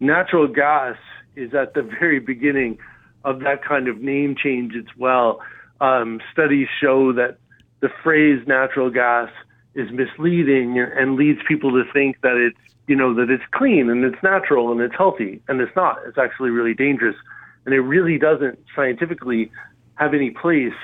[0.00, 0.96] Natural gas
[1.36, 2.78] is at the very beginning
[3.24, 5.40] of that kind of name change as well.
[5.80, 7.38] Um, studies show that
[7.80, 9.30] the phrase natural gas
[9.74, 14.04] is misleading and leads people to think that it's you know that it's clean and
[14.04, 15.98] it's natural and it's healthy and it's not.
[16.06, 17.16] It's actually really dangerous,
[17.64, 19.50] and it really doesn't scientifically
[19.94, 20.74] have any place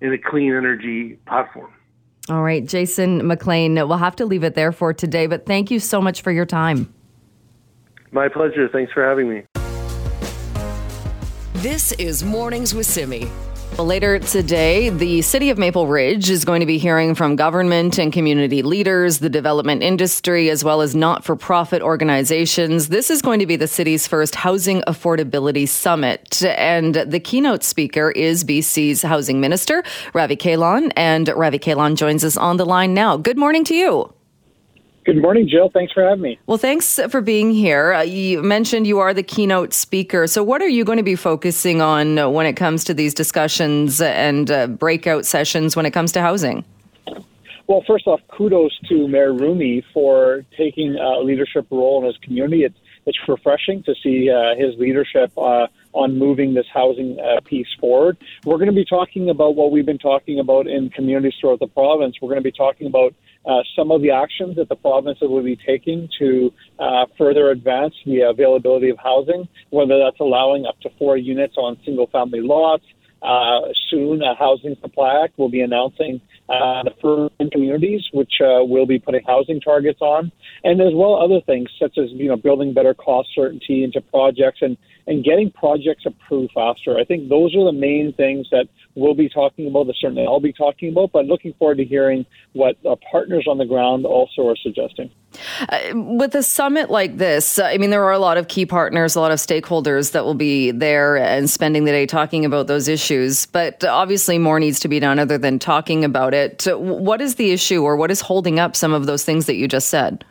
[0.00, 1.72] in a clean energy platform.
[2.28, 5.80] All right, Jason MacLean, we'll have to leave it there for today, but thank you
[5.80, 6.92] so much for your time.
[8.12, 8.68] My pleasure.
[8.68, 9.42] Thanks for having me.
[11.62, 13.30] This is Mornings with Simi.
[13.78, 18.10] Later today, the city of Maple Ridge is going to be hearing from government and
[18.10, 22.88] community leaders, the development industry, as well as not for profit organizations.
[22.88, 26.42] This is going to be the city's first housing affordability summit.
[26.42, 30.92] And the keynote speaker is BC's housing minister, Ravi Kahlon.
[30.96, 33.18] And Ravi Kahlon joins us on the line now.
[33.18, 34.14] Good morning to you.
[35.04, 35.70] Good morning, Jill.
[35.70, 36.38] Thanks for having me.
[36.46, 37.94] Well, thanks for being here.
[37.94, 40.26] Uh, you mentioned you are the keynote speaker.
[40.26, 44.00] So, what are you going to be focusing on when it comes to these discussions
[44.02, 46.64] and uh, breakout sessions when it comes to housing?
[47.66, 52.64] Well, first off, kudos to Mayor Ruimy for taking a leadership role in his community.
[52.64, 57.66] It's, it's refreshing to see uh, his leadership uh, on moving this housing uh, piece
[57.80, 58.16] forward.
[58.44, 61.66] We're going to be talking about what we've been talking about in communities throughout the
[61.66, 62.16] province.
[62.20, 63.14] We're going to be talking about
[63.46, 67.94] uh, some of the actions that the province will be taking to uh, further advance
[68.04, 72.84] the availability of housing, whether that's allowing up to four units on single family lots.
[73.22, 78.64] Uh, soon, a housing supply act will be announcing uh, the first communities, which uh,
[78.64, 80.32] will be putting housing targets on,
[80.64, 84.58] and as well other things such as you know building better cost certainty into projects
[84.62, 86.98] and and getting projects approved faster.
[86.98, 90.40] I think those are the main things that we'll be talking about, that certainly I'll
[90.40, 94.48] be talking about, but looking forward to hearing what our partners on the ground also
[94.48, 95.10] are suggesting.
[95.68, 98.66] Uh, with a summit like this, uh, I mean, there are a lot of key
[98.66, 102.66] partners, a lot of stakeholders that will be there and spending the day talking about
[102.66, 103.46] those issues.
[103.46, 106.66] But obviously, more needs to be done other than talking about it.
[106.66, 109.68] What is the issue, or what is holding up some of those things that you
[109.68, 110.24] just said?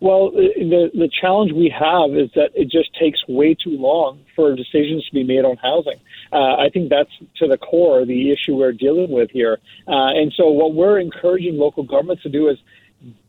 [0.00, 4.54] Well, the the challenge we have is that it just takes way too long for
[4.54, 5.98] decisions to be made on housing.
[6.32, 9.58] Uh, I think that's to the core the issue we're dealing with here.
[9.86, 12.58] Uh, and so, what we're encouraging local governments to do is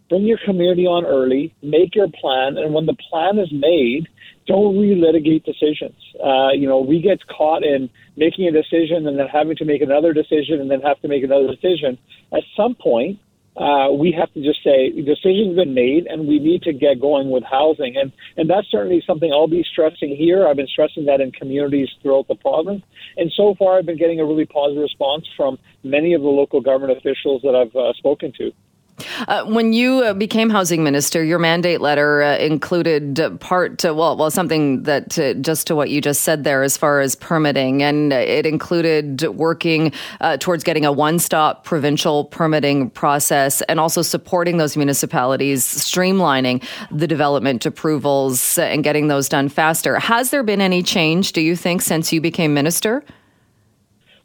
[0.09, 4.07] bring your community on early, make your plan, and when the plan is made,
[4.47, 5.95] don't relitigate decisions.
[6.23, 9.81] Uh, you know, we get caught in making a decision and then having to make
[9.81, 11.97] another decision and then have to make another decision.
[12.33, 13.19] At some point,
[13.57, 16.99] uh, we have to just say decisions have been made and we need to get
[16.99, 17.97] going with housing.
[17.97, 20.47] And, and that's certainly something I'll be stressing here.
[20.47, 22.83] I've been stressing that in communities throughout the province.
[23.17, 26.61] And so far, I've been getting a really positive response from many of the local
[26.61, 28.51] government officials that I've uh, spoken to.
[29.27, 34.31] Uh, when you uh, became housing minister, your mandate letter uh, included part, well, well,
[34.31, 38.13] something that uh, just to what you just said there, as far as permitting, and
[38.13, 44.75] it included working uh, towards getting a one-stop provincial permitting process, and also supporting those
[44.75, 49.99] municipalities, streamlining the development approvals and getting those done faster.
[49.99, 51.33] Has there been any change?
[51.33, 53.03] Do you think since you became minister?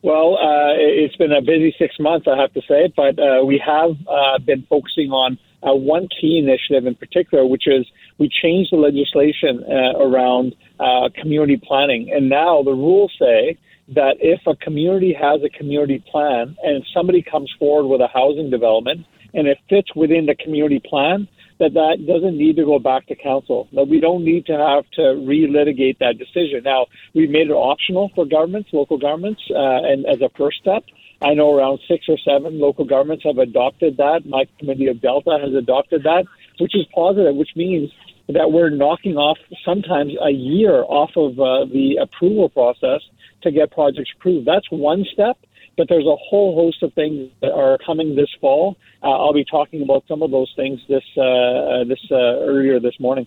[0.04, 3.56] Well, uh, it's been a busy six months, I have to say, but uh, we
[3.64, 7.86] have uh, been focusing on uh, one key initiative in particular, which is
[8.18, 12.12] we changed the legislation uh, around uh, community planning.
[12.14, 13.56] And now the rules say
[13.94, 18.50] that if a community has a community plan and somebody comes forward with a housing
[18.50, 21.26] development and it fits within the community plan,
[21.64, 23.68] that that doesn't need to go back to council.
[23.72, 26.62] That we don't need to have to relitigate that decision.
[26.64, 30.85] Now we've made it optional for governments, local governments, uh, and as a first step.
[31.22, 34.27] I know around six or seven local governments have adopted that.
[34.27, 36.24] My committee of Delta has adopted that,
[36.59, 37.90] which is positive, which means
[38.29, 43.00] that we're knocking off sometimes a year off of uh, the approval process
[43.42, 44.46] to get projects approved.
[44.46, 45.38] That's one step,
[45.76, 49.44] but there's a whole host of things that are coming this fall uh, I'll be
[49.44, 53.26] talking about some of those things this uh, uh this uh, earlier this morning.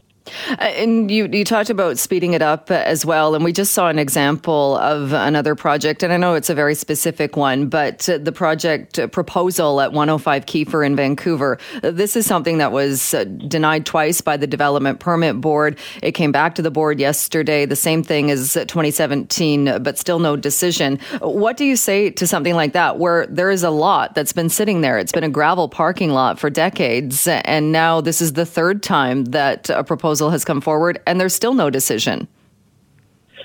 [0.50, 3.34] Uh, and you, you talked about speeding it up as well.
[3.34, 6.04] And we just saw an example of another project.
[6.04, 10.84] And I know it's a very specific one, but the project proposal at 105 Keefer
[10.84, 11.60] in Vancouver.
[11.82, 13.12] This is something that was
[13.48, 15.80] denied twice by the Development Permit Board.
[16.04, 17.66] It came back to the board yesterday.
[17.66, 21.00] The same thing as 2017, but still no decision.
[21.22, 24.48] What do you say to something like that, where there is a lot that's been
[24.48, 25.00] sitting there?
[25.00, 27.28] It's been a gravel parking lot for decades.
[27.28, 31.34] And now this is the third time that a proposal has come forward, and there's
[31.34, 32.28] still no decision.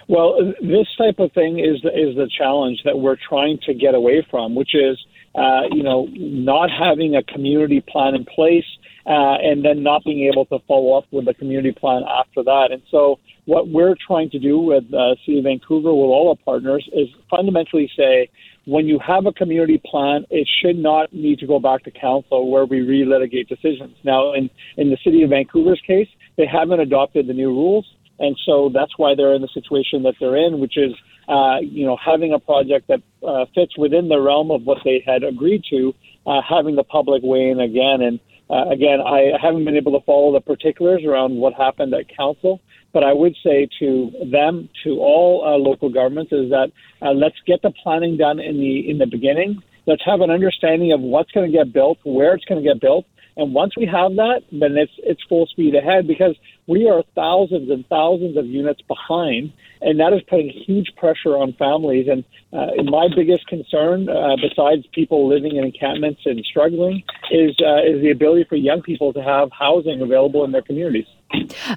[0.08, 4.26] Well, this type of thing is is the challenge that we're trying to get away
[4.30, 4.98] from, which is
[5.34, 8.66] uh, you know not having a community plan in place
[9.06, 12.68] uh, and then not being able to follow up with the community plan after that.
[12.70, 16.44] And so, what we're trying to do with uh, City of Vancouver, with all our
[16.44, 18.28] partners, is fundamentally say
[18.64, 22.50] when you have a community plan, it should not need to go back to council
[22.50, 23.96] where we relitigate decisions.
[24.04, 27.86] Now, in, in the City of Vancouver's case, they haven't adopted the new rules.
[28.18, 30.92] And so that's why they're in the situation that they're in, which is,
[31.28, 35.02] uh, you know, having a project that uh, fits within the realm of what they
[35.04, 35.92] had agreed to,
[36.26, 38.00] uh, having the public weigh in again.
[38.00, 38.20] And
[38.52, 42.60] uh, again, I haven't been able to follow the particulars around what happened at council,
[42.92, 47.36] but I would say to them, to all uh, local governments, is that uh, let's
[47.46, 49.62] get the planning done in the in the beginning.
[49.86, 52.80] Let's have an understanding of what's going to get built, where it's going to get
[52.80, 56.36] built, and once we have that, then it's it's full speed ahead because
[56.66, 61.52] we are thousands and thousands of units behind, and that is putting huge pressure on
[61.54, 62.06] families.
[62.08, 67.82] And uh, my biggest concern, uh, besides people living in encampments and struggling, is uh,
[67.82, 71.06] is the ability for young people to have housing available in their communities.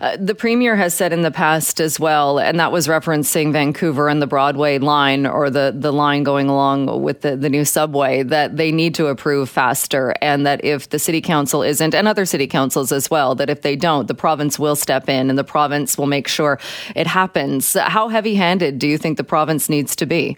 [0.02, 4.10] Uh, the premier has said in the past as well, and that was referencing Vancouver
[4.10, 8.24] and the Broadway line or the, the line going along with the, the new subway,
[8.24, 10.14] that they need to approve faster.
[10.22, 13.62] And that if the city council isn't, and other city councils as well, that if
[13.62, 16.60] they don't, the province will step in and the province will make sure
[16.96, 17.74] it happens.
[17.74, 20.38] How heavy handed do you think the province needs to be?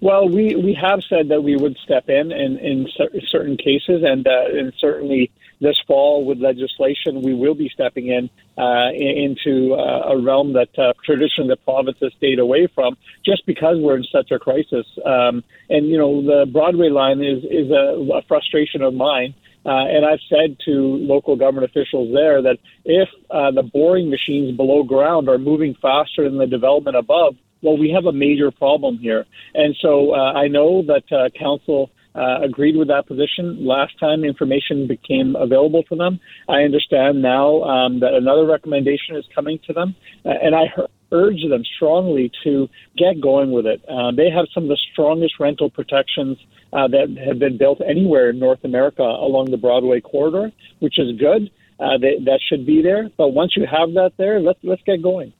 [0.00, 2.86] Well, we, we have said that we would step in in, in
[3.28, 8.28] certain cases, and, uh, and certainly this fall with legislation, we will be stepping in
[8.58, 13.46] uh, into uh, a realm that uh, traditionally the province has stayed away from, just
[13.46, 14.86] because we're in such a crisis.
[15.04, 19.34] Um, and you know, the Broadway line is is a, a frustration of mine.
[19.64, 24.56] Uh, and I've said to local government officials there that if uh, the boring machines
[24.56, 28.98] below ground are moving faster than the development above, well, we have a major problem
[28.98, 29.24] here.
[29.54, 34.22] And so uh, I know that uh, council uh, agreed with that position last time
[34.22, 36.20] information became available to them.
[36.48, 40.66] I understand now um, that another recommendation is coming to them, uh, and I
[41.12, 43.84] urge them strongly to get going with it.
[43.88, 46.38] Uh, they have some of the strongest rental protections
[46.72, 50.50] uh, that have been built anywhere in North America along the Broadway corridor,
[50.80, 51.50] which is good.
[51.78, 53.10] Uh, they, that should be there.
[53.16, 55.32] But once you have that there, let's let's get going.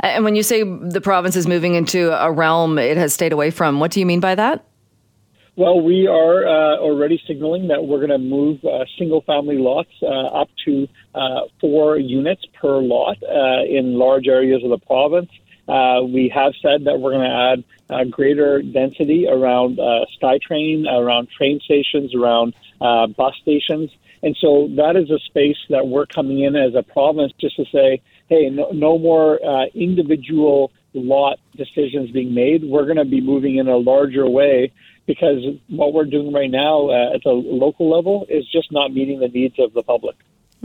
[0.00, 3.50] And when you say the province is moving into a realm it has stayed away
[3.50, 4.64] from, what do you mean by that?
[5.58, 9.90] Well, we are uh, already signaling that we're going to move uh, single family lots
[10.00, 10.86] uh, up to
[11.16, 15.28] uh, four units per lot uh, in large areas of the province.
[15.66, 19.78] Uh, we have said that we're going to add greater density around
[20.22, 23.90] SkyTrain, around train stations, around bus stations.
[24.22, 27.64] And so that is a space that we're coming in as a province just to
[27.72, 29.40] say, hey, no, no more
[29.74, 32.62] individual lot decisions being made.
[32.62, 34.72] We're going to be moving in a larger way
[35.08, 39.18] because what we're doing right now uh, at the local level is just not meeting
[39.18, 40.14] the needs of the public.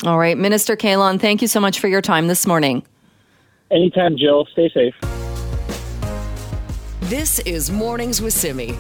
[0.06, 2.84] All right, Minister Kahlon, thank you so much for your time this morning.
[3.72, 4.46] Anytime, Jill.
[4.52, 4.94] Stay safe.
[7.04, 8.76] This is Mornings with Simi.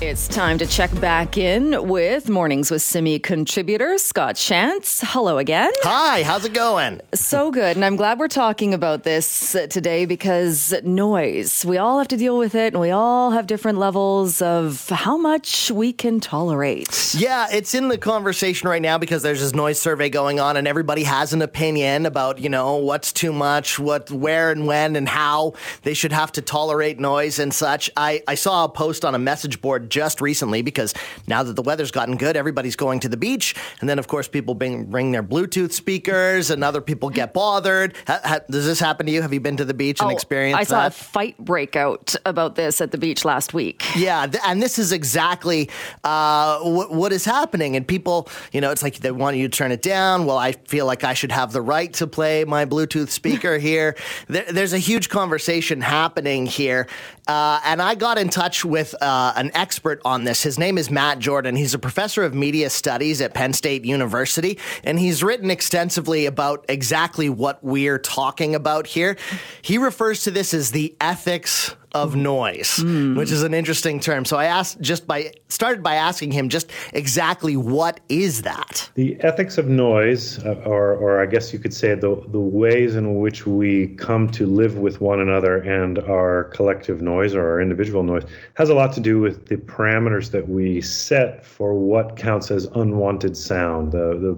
[0.00, 5.00] It's time to check back in with Mornings with Simi contributor Scott Shantz.
[5.06, 5.70] Hello again.
[5.82, 7.00] Hi, how's it going?
[7.14, 7.76] So good.
[7.76, 12.36] And I'm glad we're talking about this today because noise, we all have to deal
[12.36, 17.14] with it and we all have different levels of how much we can tolerate.
[17.14, 20.66] Yeah, it's in the conversation right now because there's this noise survey going on and
[20.66, 25.08] everybody has an opinion about, you know, what's too much, what, where and when and
[25.08, 27.88] how they should have to tolerate noise and such.
[27.96, 30.94] I, I saw a post on a message board just recently because
[31.26, 33.54] now that the weather's gotten good, everybody's going to the beach.
[33.80, 37.96] And then, of course, people bring, bring their Bluetooth speakers and other people get bothered.
[38.06, 39.22] Ha, ha, does this happen to you?
[39.22, 40.88] Have you been to the beach and oh, experienced I saw that?
[40.88, 43.82] a fight breakout about this at the beach last week.
[43.96, 44.26] Yeah.
[44.26, 45.70] Th- and this is exactly
[46.02, 47.76] uh, w- what is happening.
[47.76, 50.26] And people, you know, it's like they want you to turn it down.
[50.26, 53.96] Well, I feel like I should have the right to play my Bluetooth speaker here.
[54.28, 56.86] There, there's a huge conversation happening here.
[57.26, 59.73] Uh, and I got in touch with uh, an expert
[60.04, 60.42] on this.
[60.42, 61.56] His name is Matt Jordan.
[61.56, 66.64] He's a professor of media studies at Penn State University, and he's written extensively about
[66.68, 69.16] exactly what we're talking about here.
[69.62, 73.16] He refers to this as the ethics of noise, mm.
[73.16, 74.24] which is an interesting term.
[74.24, 78.90] So I asked just by started by asking him just exactly what is that?
[78.94, 82.96] The ethics of noise, uh, or or I guess you could say the the ways
[82.96, 87.60] in which we come to live with one another and our collective noise or our
[87.60, 88.24] individual noise,
[88.54, 92.64] has a lot to do with the parameters that we set for what counts as
[92.74, 93.92] unwanted sound.
[93.92, 94.36] The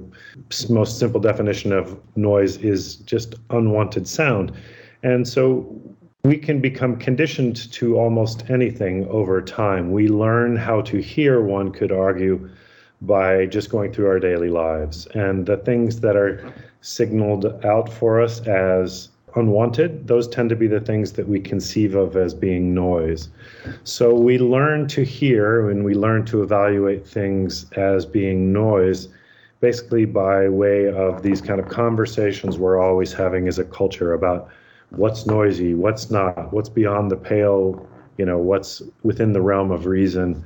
[0.49, 4.53] the most simple definition of noise is just unwanted sound.
[5.03, 5.65] And so
[6.27, 9.93] we can become conditioned to almost anything over time.
[9.93, 12.51] We learn how to hear, one could argue,
[13.03, 15.07] by just going through our daily lives.
[15.14, 20.66] And the things that are signaled out for us as unwanted, those tend to be
[20.66, 23.29] the things that we conceive of as being noise.
[23.85, 29.09] So we learn to hear and we learn to evaluate things as being noise
[29.61, 34.51] basically by way of these kind of conversations we're always having as a culture about
[34.91, 37.87] what's noisy, what's not, what's beyond the pale,
[38.18, 40.45] you know, what's within the realm of reason,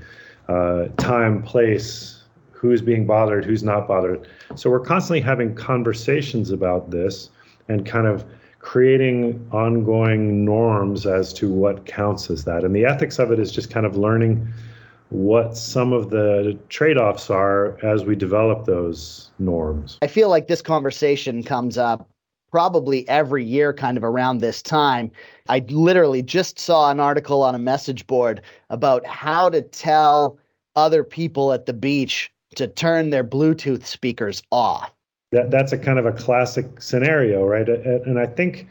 [0.48, 4.28] uh, time, place, who's being bothered, who's not bothered.
[4.54, 7.30] So we're constantly having conversations about this
[7.68, 8.24] and kind of
[8.58, 12.62] creating ongoing norms as to what counts as that.
[12.62, 14.46] And the ethics of it is just kind of learning
[15.08, 19.98] what some of the trade offs are as we develop those norms.
[20.02, 22.09] I feel like this conversation comes up
[22.50, 25.10] probably every year, kind of around this time.
[25.48, 30.38] I literally just saw an article on a message board about how to tell
[30.76, 34.92] other people at the beach to turn their Bluetooth speakers off.
[35.32, 37.68] That, that's a kind of a classic scenario, right?
[37.68, 38.66] And I think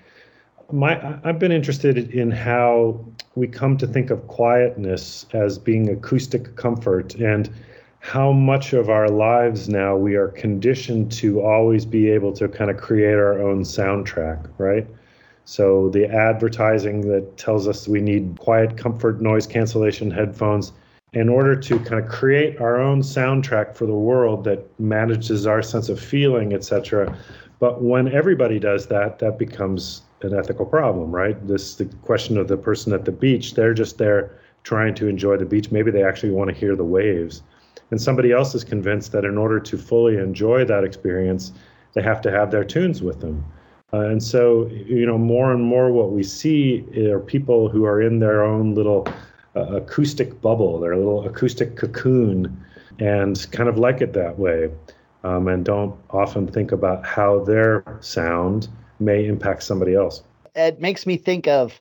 [0.71, 3.05] my I've been interested in how
[3.35, 7.49] we come to think of quietness as being acoustic comfort and
[7.99, 12.71] how much of our lives now we are conditioned to always be able to kind
[12.71, 14.87] of create our own soundtrack, right?
[15.43, 20.71] So the advertising that tells us we need quiet comfort noise cancellation headphones
[21.13, 25.61] in order to kind of create our own soundtrack for the world that manages our
[25.61, 27.17] sense of feeling, etc.
[27.59, 31.35] But when everybody does that, that becomes an ethical problem, right?
[31.47, 33.55] This the question of the person at the beach.
[33.55, 35.71] They're just there trying to enjoy the beach.
[35.71, 37.41] Maybe they actually want to hear the waves
[37.91, 41.51] and somebody else is convinced that in order to fully enjoy that experience,
[41.93, 43.43] they have to have their tunes with them.
[43.91, 48.01] Uh, and so, you know, more and more what we see are people who are
[48.01, 49.07] in their own little
[49.55, 52.63] uh, acoustic bubble, their little acoustic cocoon,
[52.99, 54.69] and kind of like it that way,
[55.23, 58.67] um, and don't often think about how their sound
[58.99, 60.21] may impact somebody else.
[60.55, 61.79] It makes me think of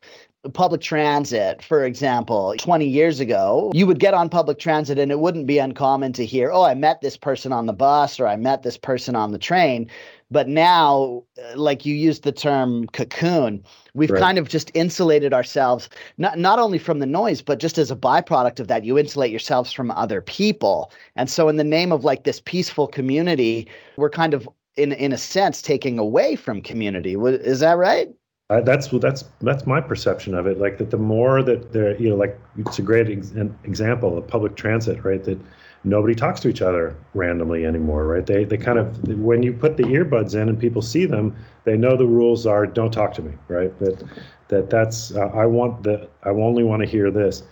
[0.55, 5.19] public transit, for example, 20 years ago, you would get on public transit and it
[5.19, 8.37] wouldn't be uncommon to hear, oh, I met this person on the bus or I
[8.37, 9.91] met this person on the train.
[10.31, 13.65] But now, uh, like you used the term cocoon,
[13.95, 14.21] we've right.
[14.21, 17.97] kind of just insulated ourselves, not, not only from the noise, but just as a
[17.97, 20.93] byproduct of that, you insulate yourselves from other people.
[21.17, 23.67] And so, in the name of like this peaceful community,
[23.97, 27.15] we're kind of, in, in a sense, taking away from community.
[27.15, 28.09] Is that right?
[28.51, 30.59] Uh, that's that's that's my perception of it.
[30.59, 33.35] Like that, the more that there, you know, like it's a great ex-
[33.65, 35.23] example of public transit, right?
[35.25, 35.39] That
[35.85, 38.25] nobody talks to each other randomly anymore, right?
[38.25, 41.77] They they kind of when you put the earbuds in and people see them, they
[41.77, 43.79] know the rules are don't talk to me, right?
[43.81, 44.03] That
[44.49, 47.43] that that's uh, I want the I only want to hear this,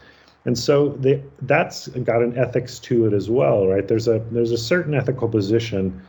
[0.47, 3.87] and so they that's got an ethics to it as well, right?
[3.87, 6.01] There's a there's a certain ethical position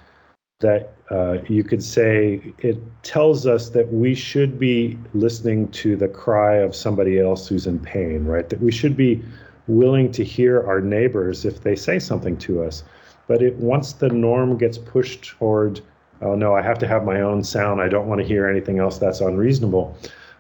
[0.60, 6.08] that uh, you could say it tells us that we should be listening to the
[6.08, 8.50] cry of somebody else who's in pain, right?
[8.50, 9.24] That we should be
[9.68, 12.84] willing to hear our neighbors if they say something to us.
[13.28, 15.80] But it, once the norm gets pushed toward,
[16.22, 18.80] oh no, I have to have my own sound, I don't want to hear anything
[18.80, 19.96] else that's unreasonable,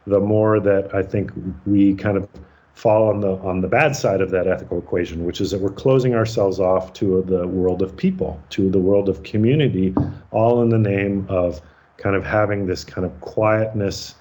[0.07, 1.31] the more that I think
[1.67, 2.27] we kind of
[2.77, 5.71] fall on the on the bad side of that ethical equation, which is that we're
[5.71, 9.95] closing ourselves off to the world of people, to the world of community,
[10.29, 11.59] all in the name of
[11.97, 14.13] kind of having this kind of quietness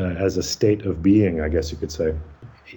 [0.00, 2.14] uh, as a state of being, I guess you could say.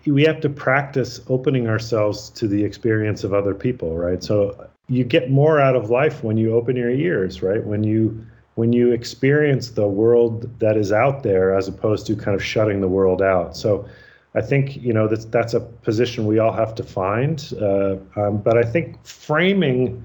[0.05, 4.23] We have to practice opening ourselves to the experience of other people, right?
[4.23, 7.65] So you get more out of life when you open your ears, right?
[7.65, 8.23] When you
[8.55, 12.81] when you experience the world that is out there as opposed to kind of shutting
[12.81, 13.57] the world out.
[13.57, 13.87] So
[14.33, 17.53] I think you know that's that's a position we all have to find.
[17.61, 20.03] Uh, um, but I think framing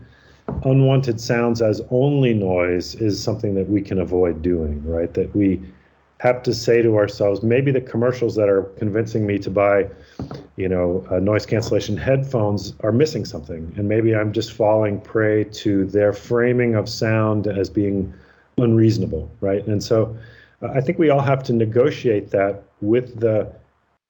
[0.65, 4.85] unwanted sounds as only noise is something that we can avoid doing.
[4.85, 5.13] Right?
[5.15, 5.61] That we
[6.19, 9.87] have to say to ourselves, maybe the commercials that are convincing me to buy,
[10.57, 15.85] you know, noise cancellation headphones are missing something, and maybe I'm just falling prey to
[15.85, 18.13] their framing of sound as being
[18.59, 19.31] unreasonable.
[19.41, 19.65] Right?
[19.69, 20.17] And so,
[20.63, 23.53] uh, I think we all have to negotiate that with the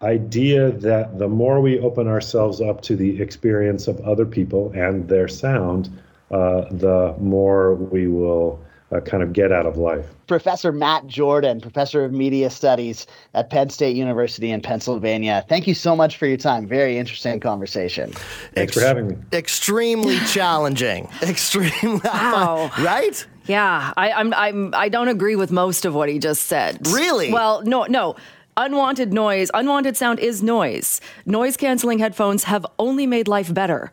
[0.02, 5.08] idea that the more we open ourselves up to the experience of other people and
[5.08, 5.88] their sound,
[6.30, 10.04] uh, the more we will uh, kind of get out of life.
[10.26, 15.44] Professor Matt Jordan, professor of media studies at Penn State University in Pennsylvania.
[15.48, 16.66] Thank you so much for your time.
[16.66, 18.12] Very interesting conversation.
[18.12, 19.16] Thanks Ex- for having me.
[19.32, 21.08] Extremely challenging.
[21.22, 22.70] Extremely wow.
[22.78, 23.26] right?
[23.46, 24.34] Yeah, I, I'm.
[24.34, 24.74] I'm.
[24.74, 26.84] I don't agree with most of what he just said.
[26.88, 27.32] Really?
[27.32, 28.16] Well, no, no
[28.56, 31.00] unwanted noise, unwanted sound is noise.
[31.24, 33.92] Noise canceling headphones have only made life better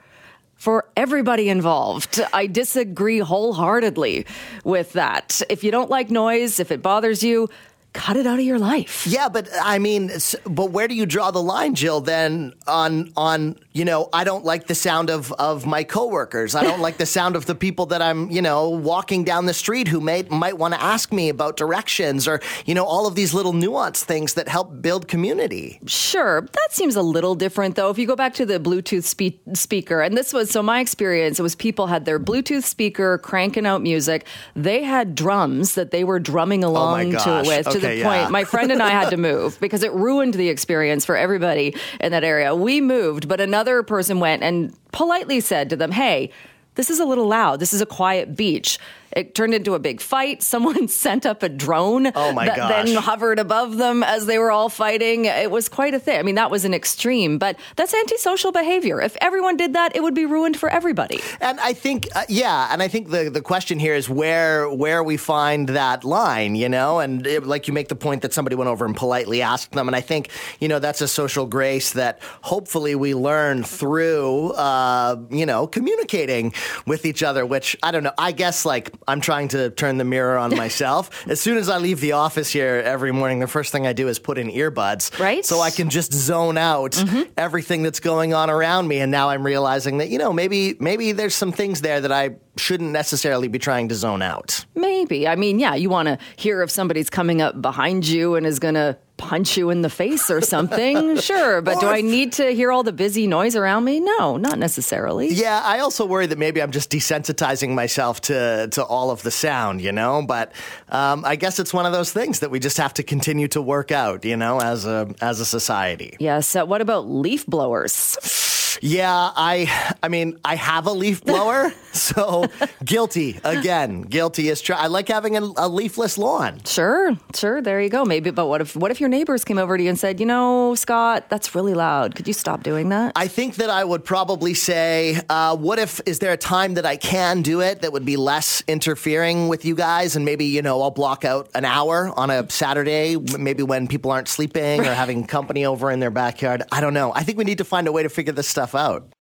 [0.56, 2.22] for everybody involved.
[2.32, 4.26] I disagree wholeheartedly
[4.64, 5.42] with that.
[5.50, 7.50] If you don't like noise, if it bothers you,
[7.94, 9.08] cut it out of your life.
[9.08, 10.12] Yeah, but I mean,
[10.46, 12.02] but where do you draw the line, Jill?
[12.02, 16.56] Then on on you know, I don't like the sound of of my coworkers.
[16.56, 19.54] I don't like the sound of the people that I'm you know walking down the
[19.54, 23.16] street who may might want to ask me about directions or you know all of
[23.16, 25.80] these little nuanced things that help build community.
[25.86, 27.90] Sure, that seems a little different though.
[27.90, 31.40] If you go back to the Bluetooth spe- speaker, and this was so my experience,
[31.40, 34.26] it was people had their Bluetooth speaker cranking out music.
[34.56, 37.70] They had drums that they were drumming oh along oh to with.
[37.70, 38.30] To okay, the point yeah.
[38.30, 42.12] my friend and I had to move because it ruined the experience for everybody in
[42.12, 42.56] that area.
[42.56, 46.32] We moved, but another person went and politely said to them, "Hey,
[46.76, 47.60] this is a little loud.
[47.60, 48.80] This is a quiet beach."
[49.16, 50.42] It turned into a big fight.
[50.54, 52.86] Someone sent up a drone Oh, my that gosh.
[52.86, 55.26] then hovered above them as they were all fighting.
[55.26, 56.20] It was quite a thing.
[56.20, 59.02] I mean, that was an extreme, but that's antisocial behavior.
[59.02, 61.20] If everyone did that, it would be ruined for everybody.
[61.42, 65.04] And I think, uh, yeah, and I think the, the question here is where where
[65.04, 68.56] we find that line, you know, and it, like you make the point that somebody
[68.56, 71.94] went over and politely asked them, and I think you know that's a social grace
[71.94, 76.54] that hopefully we learn through, uh, you know, communicating
[76.86, 77.46] with each other.
[77.46, 78.14] Which I don't know.
[78.18, 81.28] I guess like I'm trying to turn the mirror on myself.
[81.28, 84.08] as soon as I leave the office here every morning, the first thing I do
[84.08, 85.46] is put in earbuds, Right.
[85.46, 87.32] So I can just zone out mm-hmm.
[87.38, 89.00] everything that's going on around me.
[89.00, 92.32] And now I'm realizing that you know maybe maybe there's some things there that I
[92.58, 94.66] shouldn't necessarily be trying to zone out.
[94.76, 95.28] Maybe.
[95.28, 98.60] I mean, yeah, you want to hear if somebody's coming up behind you and is
[98.60, 101.18] going to punch you in the face or something.
[101.20, 101.62] sure.
[101.62, 104.00] But do I need to hear all the busy noise around me?
[104.00, 105.30] No, not necessarily.
[105.30, 109.32] Yeah, I also worry that maybe I'm just desensitizing myself to to all of the
[109.32, 110.24] sound, you know.
[110.26, 110.52] But
[110.90, 113.62] um, I guess it's one of those things that we just have to continue to
[113.62, 116.18] work out, you know, as a as a society.
[116.20, 116.56] Yes.
[116.56, 118.18] Uh, what about leaf blowers?
[118.82, 122.46] Yeah, I I mean, I have a leaf blower, so
[122.84, 124.02] guilty again.
[124.02, 124.76] Guilty is true.
[124.76, 126.62] I like having a, a leafless lawn.
[126.66, 127.62] Sure, sure.
[127.62, 128.06] There you go.
[128.06, 130.26] Maybe, but what if what if your neighbors came over to you and said, "You
[130.26, 132.16] know, Scott, that's really loud.
[132.16, 136.02] Could you stop doing that?" I think that I would probably say, uh, what if,
[136.06, 139.66] is there a time that I can do it that would be less interfering with
[139.66, 140.16] you guys?
[140.16, 144.12] And maybe, you know, I'll block out an hour on a Saturday, maybe when people
[144.12, 146.64] aren't sleeping or having company over in their backyard.
[146.72, 147.14] I don't know.
[147.14, 149.14] I think we need to find a way to figure this stuff out.